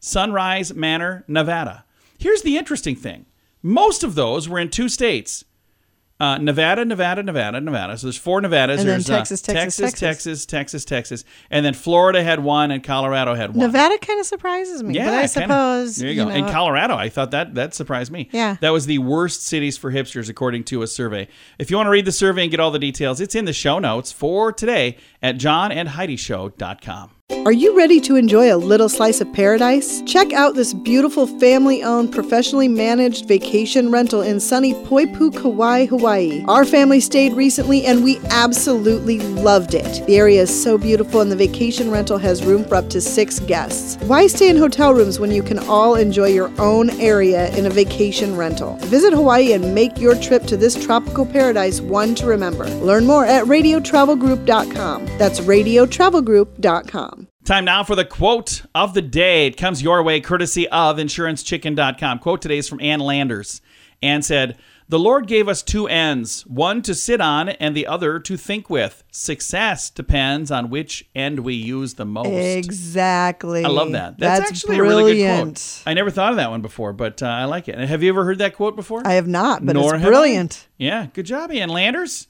Sunrise 0.00 0.72
Manor, 0.72 1.22
Nevada. 1.28 1.84
Here's 2.18 2.40
the 2.40 2.56
interesting 2.56 2.96
thing 2.96 3.26
most 3.62 4.02
of 4.02 4.14
those 4.14 4.48
were 4.48 4.58
in 4.58 4.70
two 4.70 4.88
states. 4.88 5.44
Uh, 6.18 6.38
Nevada, 6.38 6.82
Nevada, 6.84 7.22
Nevada, 7.22 7.60
Nevada. 7.60 7.98
So 7.98 8.06
there's 8.06 8.16
four 8.16 8.40
Nevadas. 8.40 8.80
And 8.80 8.88
then 8.88 8.94
there's 8.94 9.10
uh, 9.10 9.16
Texas, 9.18 9.42
Texas, 9.42 9.76
Texas, 9.76 10.00
Texas. 10.00 10.00
Texas, 10.00 10.46
Texas, 10.46 10.84
Texas, 10.86 11.24
and 11.50 11.66
then 11.66 11.74
Florida 11.74 12.22
had 12.22 12.40
one, 12.42 12.70
and 12.70 12.82
Colorado 12.82 13.34
had 13.34 13.50
one. 13.54 13.66
Nevada 13.66 13.98
kind 13.98 14.18
of 14.18 14.24
surprises 14.24 14.82
me, 14.82 14.94
Yeah, 14.94 15.04
but 15.04 15.14
I 15.14 15.16
kinda. 15.18 15.28
suppose 15.28 15.96
there 15.96 16.08
you, 16.08 16.16
go. 16.16 16.24
know, 16.24 16.30
and 16.34 16.48
Colorado, 16.48 16.94
I 16.96 17.10
thought 17.10 17.32
that 17.32 17.54
that 17.56 17.74
surprised 17.74 18.10
me. 18.10 18.30
Yeah. 18.32 18.56
that 18.62 18.70
was 18.70 18.86
the 18.86 18.96
worst 18.98 19.42
cities 19.42 19.76
for 19.76 19.92
hipsters 19.92 20.30
according 20.30 20.64
to 20.64 20.80
a 20.80 20.86
survey. 20.86 21.28
If 21.58 21.70
you 21.70 21.76
want 21.76 21.88
to 21.88 21.90
read 21.90 22.06
the 22.06 22.12
survey 22.12 22.42
and 22.42 22.50
get 22.50 22.60
all 22.60 22.70
the 22.70 22.78
details, 22.78 23.20
it's 23.20 23.34
in 23.34 23.44
the 23.44 23.52
show 23.52 23.78
notes 23.78 24.10
for 24.10 24.52
today 24.52 24.96
at 25.22 25.36
johnandheidishow.com. 25.36 27.10
Are 27.46 27.52
you 27.52 27.76
ready 27.76 28.00
to 28.00 28.16
enjoy 28.16 28.52
a 28.52 28.56
little 28.56 28.88
slice 28.88 29.20
of 29.20 29.32
paradise? 29.32 30.02
Check 30.02 30.32
out 30.32 30.56
this 30.56 30.74
beautiful 30.74 31.28
family 31.28 31.80
owned, 31.80 32.10
professionally 32.10 32.66
managed 32.66 33.28
vacation 33.28 33.92
rental 33.92 34.20
in 34.20 34.40
sunny 34.40 34.74
Poipu, 34.74 35.32
Kauai, 35.32 35.86
Hawaii. 35.86 36.44
Our 36.48 36.64
family 36.64 36.98
stayed 36.98 37.34
recently 37.34 37.86
and 37.86 38.02
we 38.02 38.18
absolutely 38.30 39.20
loved 39.20 39.74
it. 39.74 40.04
The 40.06 40.16
area 40.16 40.42
is 40.42 40.62
so 40.62 40.76
beautiful 40.76 41.20
and 41.20 41.30
the 41.30 41.36
vacation 41.36 41.88
rental 41.88 42.18
has 42.18 42.44
room 42.44 42.64
for 42.64 42.74
up 42.74 42.90
to 42.90 43.00
six 43.00 43.38
guests. 43.38 43.96
Why 44.06 44.26
stay 44.26 44.48
in 44.48 44.56
hotel 44.56 44.92
rooms 44.92 45.20
when 45.20 45.30
you 45.30 45.44
can 45.44 45.60
all 45.60 45.94
enjoy 45.94 46.30
your 46.30 46.52
own 46.60 46.90
area 47.00 47.48
in 47.56 47.66
a 47.66 47.70
vacation 47.70 48.36
rental? 48.36 48.76
Visit 48.86 49.12
Hawaii 49.12 49.52
and 49.52 49.72
make 49.72 50.00
your 50.00 50.16
trip 50.16 50.46
to 50.46 50.56
this 50.56 50.74
tropical 50.74 51.24
paradise 51.24 51.80
one 51.80 52.16
to 52.16 52.26
remember. 52.26 52.66
Learn 52.80 53.06
more 53.06 53.24
at 53.24 53.44
radiotravelgroup.com. 53.44 55.06
That's 55.18 55.38
radiotravelgroup.com. 55.38 57.15
Time 57.46 57.64
now 57.64 57.84
for 57.84 57.94
the 57.94 58.04
quote 58.04 58.62
of 58.74 58.92
the 58.92 59.00
day. 59.00 59.46
It 59.46 59.56
comes 59.56 59.80
your 59.80 60.02
way 60.02 60.20
courtesy 60.20 60.66
of 60.68 60.96
insurancechicken.com. 60.96 62.18
Quote 62.18 62.42
today 62.42 62.58
is 62.58 62.68
from 62.68 62.80
Ann 62.80 62.98
Landers. 62.98 63.60
Ann 64.02 64.22
said, 64.22 64.58
The 64.88 64.98
Lord 64.98 65.28
gave 65.28 65.46
us 65.46 65.62
two 65.62 65.86
ends, 65.86 66.44
one 66.48 66.82
to 66.82 66.92
sit 66.92 67.20
on 67.20 67.50
and 67.50 67.76
the 67.76 67.86
other 67.86 68.18
to 68.18 68.36
think 68.36 68.68
with. 68.68 69.04
Success 69.12 69.90
depends 69.90 70.50
on 70.50 70.70
which 70.70 71.08
end 71.14 71.38
we 71.38 71.54
use 71.54 71.94
the 71.94 72.04
most. 72.04 72.26
Exactly. 72.26 73.64
I 73.64 73.68
love 73.68 73.92
that. 73.92 74.18
That's, 74.18 74.40
That's 74.40 74.50
actually 74.50 74.78
a 74.78 74.82
really 74.82 75.12
good 75.12 75.18
brilliant. 75.20 75.82
quote. 75.84 75.88
I 75.88 75.94
never 75.94 76.10
thought 76.10 76.32
of 76.32 76.38
that 76.38 76.50
one 76.50 76.62
before, 76.62 76.92
but 76.92 77.22
uh, 77.22 77.26
I 77.26 77.44
like 77.44 77.68
it. 77.68 77.78
Have 77.78 78.02
you 78.02 78.08
ever 78.08 78.24
heard 78.24 78.38
that 78.38 78.56
quote 78.56 78.74
before? 78.74 79.02
I 79.06 79.12
have 79.12 79.28
not, 79.28 79.64
but 79.64 79.74
Nor 79.76 79.94
it's 79.94 80.02
I. 80.02 80.06
brilliant. 80.08 80.66
Yeah, 80.78 81.06
good 81.14 81.26
job, 81.26 81.52
Ann 81.52 81.68
Landers. 81.68 82.26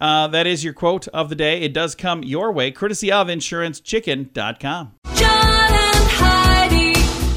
Uh, 0.00 0.28
that 0.28 0.46
is 0.46 0.62
your 0.64 0.72
quote 0.72 1.08
of 1.08 1.28
the 1.28 1.34
day. 1.34 1.60
It 1.62 1.72
does 1.72 1.94
come 1.94 2.22
your 2.22 2.52
way, 2.52 2.70
courtesy 2.70 3.10
of 3.10 3.26
insurancechicken.com. 3.28 4.92
John 5.14 5.72
and 5.72 6.08
Heidi. 6.10 6.92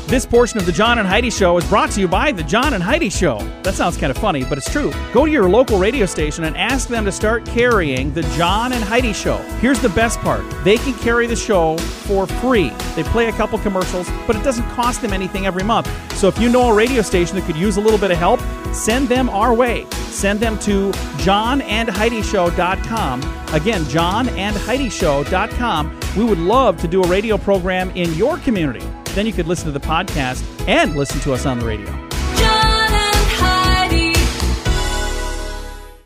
This 0.08 0.26
portion 0.26 0.60
of 0.60 0.66
the 0.66 0.72
John 0.74 1.00
and 1.00 1.08
Heidi 1.08 1.30
Show 1.30 1.58
is 1.58 1.66
brought 1.70 1.90
to 1.92 2.02
you 2.02 2.08
by 2.08 2.34
the 2.34 2.44
John 2.44 2.74
and 2.74 2.84
Heidi 2.84 3.10
Show. 3.10 3.40
That 3.64 3.76
sounds 3.76 3.96
kind 3.98 4.12
of 4.12 4.18
funny, 4.18 4.44
but 4.44 4.58
it's 4.58 4.70
true. 4.70 4.92
Go 5.14 5.26
to 5.26 5.32
your 5.32 5.50
local 5.50 5.80
radio 5.80 6.06
station 6.06 6.44
and 6.44 6.58
ask 6.58 6.90
them 6.90 7.06
to 7.06 7.12
start 7.12 7.46
carrying 7.46 8.14
the 8.14 8.24
John 8.36 8.74
and 8.74 8.84
Heidi 8.84 9.14
Show. 9.14 9.38
Here's 9.60 9.80
the 9.80 9.90
best 9.90 10.20
part 10.20 10.44
they 10.64 10.78
can 10.78 10.94
carry 10.96 11.28
the 11.28 11.36
show 11.36 11.78
for 11.78 12.28
free. 12.28 12.70
They 12.96 13.04
play 13.04 13.30
a 13.30 13.32
couple 13.32 13.58
commercials, 13.60 14.10
but 14.28 14.36
it 14.36 14.44
doesn't 14.44 14.70
cost 14.72 15.02
them 15.02 15.14
anything 15.14 15.46
every 15.46 15.64
month. 15.64 15.88
So 16.22 16.28
if 16.28 16.38
you 16.38 16.50
know 16.50 16.70
a 16.70 16.76
radio 16.76 17.02
station 17.02 17.36
that 17.38 17.48
could 17.48 17.56
use 17.56 17.78
a 17.78 17.82
little 17.82 17.98
bit 17.98 18.12
of 18.12 18.18
help, 18.20 18.40
send 18.76 19.08
them 19.08 19.28
our 19.28 19.56
way. 19.56 19.88
Send 19.90 20.40
them 20.40 20.60
to 20.60 20.92
johnandheidishow.com. 20.92 23.22
Again, 23.56 23.82
johnandheidishow.com. 23.86 26.00
We 26.16 26.24
would 26.24 26.38
love 26.38 26.80
to 26.82 26.88
do 26.88 27.02
a 27.02 27.08
radio 27.08 27.40
program 27.40 27.90
in 27.96 28.14
your 28.14 28.38
community. 28.38 28.86
Then 29.16 29.26
you 29.26 29.34
could 29.34 29.48
listen 29.48 29.66
to 29.66 29.72
the 29.72 29.80
podcast 29.80 30.44
and 30.68 30.96
listen 30.96 31.20
to 31.22 31.34
us 31.34 31.48
on 31.48 31.58
the 31.58 31.66
radio. 31.66 32.11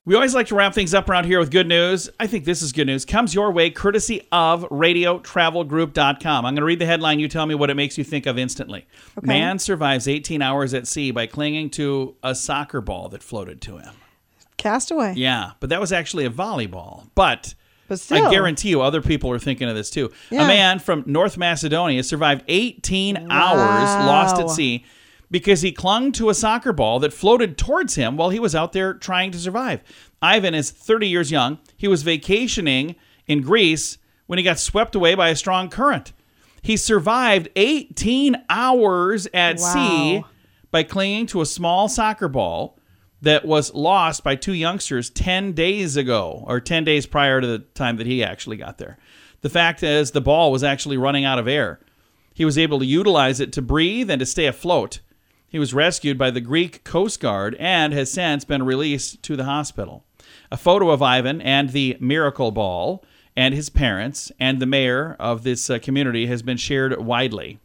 We 0.08 0.14
always 0.14 0.36
like 0.36 0.46
to 0.48 0.56
wrap 0.56 0.76
things 0.76 0.94
up 0.94 1.10
around 1.10 1.26
here 1.26 1.40
with 1.40 1.50
good 1.50 1.68
news. 1.68 2.12
I 2.20 2.28
think 2.28 2.46
this 2.46 2.62
is 2.62 2.72
good 2.72 2.86
news. 2.86 3.06
Comes 3.06 3.34
your 3.34 3.52
way 3.52 3.72
courtesy 3.72 4.22
of 4.32 4.62
radiotravelgroup.com. 4.70 6.46
I'm 6.46 6.54
going 6.54 6.62
to 6.62 6.64
read 6.64 6.78
the 6.78 6.86
headline. 6.86 7.20
You 7.20 7.28
tell 7.28 7.48
me 7.48 7.56
what 7.56 7.72
it 7.72 7.74
makes 7.74 7.98
you 7.98 8.04
think 8.04 8.28
of 8.28 8.38
instantly. 8.38 8.86
Man 9.24 9.58
survives 9.58 10.08
18 10.08 10.44
hours 10.44 10.76
at 10.76 10.86
sea 10.86 11.10
by 11.10 11.26
clinging 11.26 11.72
to 11.72 12.16
a 12.22 12.36
soccer 12.36 12.82
ball 12.82 13.10
that 13.10 13.24
floated 13.24 13.62
to 13.62 13.80
him. 13.80 13.96
Castaway. 14.58 15.16
Yeah, 15.16 15.54
but 15.60 15.72
that 15.72 15.82
was 15.82 15.92
actually 15.92 16.26
a 16.26 16.30
volleyball. 16.30 17.10
But 17.16 17.56
But 17.88 18.00
still. 18.00 18.28
I 18.28 18.32
guarantee 18.32 18.70
you 18.70 18.82
other 18.82 19.02
people 19.02 19.32
are 19.32 19.40
thinking 19.40 19.68
of 19.70 19.76
this 19.76 19.90
too. 19.90 20.12
Yeah. 20.30 20.44
A 20.44 20.48
man 20.48 20.80
from 20.80 21.04
North 21.06 21.38
Macedonia 21.38 22.04
survived 22.04 22.44
18 22.48 23.32
hours 23.32 24.06
lost 24.06 24.40
at 24.40 24.50
sea 24.50 24.86
because 25.32 25.62
he 25.62 25.72
clung 25.72 26.12
to 26.14 26.30
a 26.30 26.34
soccer 26.34 26.74
ball 26.74 27.00
that 27.00 27.14
floated 27.14 27.58
towards 27.58 27.96
him 27.96 28.18
while 28.18 28.30
he 28.30 28.40
was 28.40 28.56
out 28.56 28.74
there 28.74 28.94
trying 28.94 29.32
to 29.32 29.40
survive. 29.40 29.82
Ivan 30.22 30.54
is 30.54 30.72
30 30.72 31.08
years 31.08 31.32
young. 31.32 31.60
He 31.76 31.88
was 31.88 32.04
vacationing 32.04 32.96
in 33.28 33.42
Greece 33.42 33.98
when 34.28 34.38
he 34.38 34.44
got 34.44 34.60
swept 34.60 34.96
away 34.96 35.16
by 35.16 35.30
a 35.30 35.36
strong 35.36 35.70
current. 35.70 36.14
He 36.62 36.78
survived 36.78 37.50
18 37.56 38.44
hours 38.50 39.28
at 39.34 39.60
sea 39.60 40.24
by 40.72 40.84
clinging 40.84 41.28
to 41.28 41.42
a 41.42 41.46
small 41.46 41.88
soccer 41.88 42.28
ball 42.28 42.80
that 43.22 43.46
was 43.46 43.74
lost 43.74 44.24
by 44.24 44.36
two 44.36 44.54
youngsters 44.54 45.10
10 45.10 45.54
days 45.54 45.96
ago, 45.96 46.44
or 46.48 46.60
10 46.60 46.84
days 46.84 47.06
prior 47.06 47.40
to 47.40 47.48
the 47.48 47.60
time 47.60 47.98
that 47.98 48.08
he 48.08 48.24
actually 48.24 48.58
got 48.58 48.78
there. 48.78 48.98
The 49.42 49.50
fact 49.50 49.84
is, 49.84 50.12
the 50.12 50.22
ball 50.22 50.52
was 50.52 50.64
actually 50.64 50.98
running 50.98 51.24
out 51.24 51.40
of 51.40 51.48
air. 51.48 51.80
He 52.34 52.46
was 52.46 52.58
able 52.58 52.80
to 52.80 52.86
utilize 52.86 53.40
it 53.40 53.54
to 53.54 53.62
breathe 53.62 54.10
and 54.10 54.20
to 54.20 54.26
stay 54.26 54.48
afloat. 54.48 55.00
He 55.48 55.60
was 55.60 55.74
rescued 55.74 56.18
by 56.18 56.32
the 56.32 56.42
Greek 56.42 56.84
Coast 56.84 57.20
Guard 57.20 57.56
and 57.60 57.94
has 57.94 58.12
since 58.12 58.44
been 58.44 58.64
released 58.64 59.24
to 59.24 59.36
the 59.36 59.46
hospital. 59.46 60.04
A 60.52 60.58
photo 60.58 60.90
of 60.90 61.02
Ivan 61.02 61.42
and 61.42 61.70
the 61.70 61.98
miracle 62.00 62.52
ball 62.52 63.04
and 63.36 63.54
his 63.54 63.70
parents 63.70 64.32
and 64.40 64.60
the 64.60 64.66
mayor 64.66 65.16
of 65.20 65.44
this 65.44 65.70
uh, 65.70 65.80
community 65.80 66.28
has 66.28 66.42
been 66.42 66.58
shared 66.58 66.98
widely. 67.00 67.60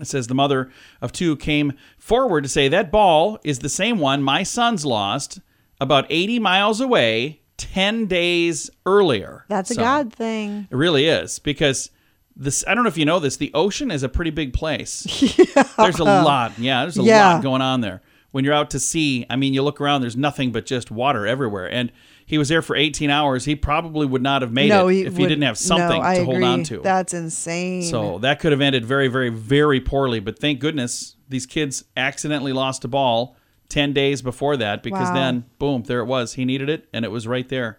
It 0.00 0.06
says 0.06 0.26
the 0.26 0.34
mother 0.34 0.70
of 1.00 1.12
two 1.12 1.36
came 1.36 1.72
forward 1.98 2.42
to 2.44 2.48
say 2.48 2.68
that 2.68 2.90
ball 2.90 3.38
is 3.42 3.58
the 3.60 3.68
same 3.68 3.98
one 3.98 4.22
my 4.22 4.42
sons 4.42 4.84
lost 4.84 5.40
about 5.80 6.06
80 6.08 6.38
miles 6.38 6.80
away 6.80 7.40
10 7.56 8.06
days 8.06 8.70
earlier. 8.86 9.44
That's 9.48 9.70
a 9.70 9.74
So, 9.74 9.80
God 9.80 10.12
thing. 10.12 10.68
It 10.70 10.76
really 10.76 11.06
is 11.06 11.38
because 11.38 11.90
this 12.38 12.64
I 12.66 12.74
don't 12.74 12.84
know 12.84 12.88
if 12.88 12.96
you 12.96 13.04
know 13.04 13.18
this, 13.18 13.36
the 13.36 13.50
ocean 13.52 13.90
is 13.90 14.02
a 14.02 14.08
pretty 14.08 14.30
big 14.30 14.52
place. 14.52 15.06
Yeah. 15.56 15.64
There's 15.76 15.98
a 15.98 16.04
lot. 16.04 16.58
Yeah, 16.58 16.82
there's 16.82 16.98
a 16.98 17.02
Yeah. 17.02 17.34
lot 17.34 17.42
going 17.42 17.62
on 17.62 17.80
there. 17.80 18.00
When 18.30 18.44
you're 18.44 18.54
out 18.54 18.70
to 18.70 18.78
sea, 18.80 19.24
I 19.30 19.36
mean, 19.36 19.54
you 19.54 19.62
look 19.62 19.80
around, 19.80 20.02
there's 20.02 20.16
nothing 20.16 20.52
but 20.52 20.66
just 20.66 20.90
water 20.90 21.26
everywhere. 21.26 21.70
And 21.70 21.90
he 22.26 22.36
was 22.36 22.48
there 22.50 22.60
for 22.60 22.76
18 22.76 23.08
hours. 23.08 23.46
He 23.46 23.56
probably 23.56 24.06
would 24.06 24.20
not 24.22 24.42
have 24.42 24.52
made 24.52 24.68
no, 24.68 24.88
it 24.88 24.92
he 24.94 25.02
if 25.06 25.16
he 25.16 25.22
didn't 25.26 25.42
have 25.42 25.56
something 25.56 26.02
no, 26.02 26.14
to 26.14 26.24
hold 26.24 26.36
agree. 26.36 26.46
on 26.46 26.62
to. 26.64 26.80
That's 26.82 27.14
insane. 27.14 27.82
So 27.84 28.18
that 28.18 28.38
could 28.38 28.52
have 28.52 28.60
ended 28.60 28.84
very, 28.84 29.08
very, 29.08 29.30
very 29.30 29.80
poorly. 29.80 30.20
But 30.20 30.38
thank 30.38 30.60
goodness 30.60 31.16
these 31.28 31.46
kids 31.46 31.84
accidentally 31.96 32.52
lost 32.52 32.84
a 32.84 32.88
ball 32.88 33.34
10 33.70 33.94
days 33.94 34.20
before 34.20 34.58
that 34.58 34.82
because 34.82 35.08
Wow. 35.08 35.14
then, 35.14 35.44
boom, 35.58 35.84
there 35.84 36.00
it 36.00 36.06
was. 36.06 36.34
He 36.34 36.44
needed 36.44 36.68
it 36.68 36.86
and 36.92 37.04
it 37.06 37.10
was 37.10 37.26
right 37.26 37.48
there. 37.48 37.78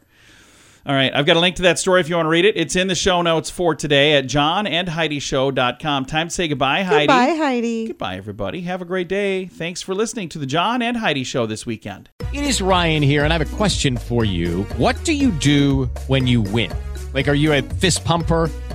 All 0.86 0.96
right, 0.96 1.12
I've 1.14 1.26
got 1.26 1.36
a 1.36 1.40
link 1.40 1.58
to 1.58 1.64
that 1.64 1.78
story 1.78 2.00
if 2.00 2.10
you 2.10 2.16
want 2.16 2.26
to 2.26 2.30
read 2.30 2.46
it. 2.46 2.56
It's 2.58 2.76
in 2.76 2.88
the 2.88 2.96
show 2.96 3.22
notes 3.22 3.50
for 3.50 3.76
today 3.76 4.14
at 4.14 4.26
johnandheidishow.com. 4.26 6.06
Time 6.06 6.28
to 6.30 6.34
say 6.34 6.48
goodbye, 6.48 6.84
Heidi. 6.84 7.08
Goodbye, 7.08 7.36
Heidi. 7.36 7.88
Goodbye, 7.88 8.16
everybody. 8.16 8.62
Have 8.62 8.82
a 8.82 8.86
great 8.86 9.10
day. 9.10 9.46
Thanks 9.48 9.82
for 9.82 9.94
listening 9.94 10.30
to 10.30 10.40
the 10.40 10.46
John 10.46 10.82
and 10.82 10.98
Heidi 10.98 11.24
Show 11.24 11.46
this 11.46 11.66
weekend. 11.66 12.10
It 12.34 12.44
is 12.44 12.62
Ryan 12.62 13.04
here, 13.04 13.24
and 13.24 13.34
I 13.34 13.38
have 13.38 13.54
a 13.54 13.56
question 13.56 13.98
for 13.98 14.24
you. 14.24 14.64
What 14.78 15.04
do 15.04 15.14
you 15.14 15.32
do 15.32 15.86
when 16.08 16.28
you 16.28 16.42
win? 16.42 16.72
Like, 17.14 17.28
are 17.28 17.34
you 17.34 17.54
a 17.54 17.62
fist 17.62 18.06
pumper? 18.06 18.50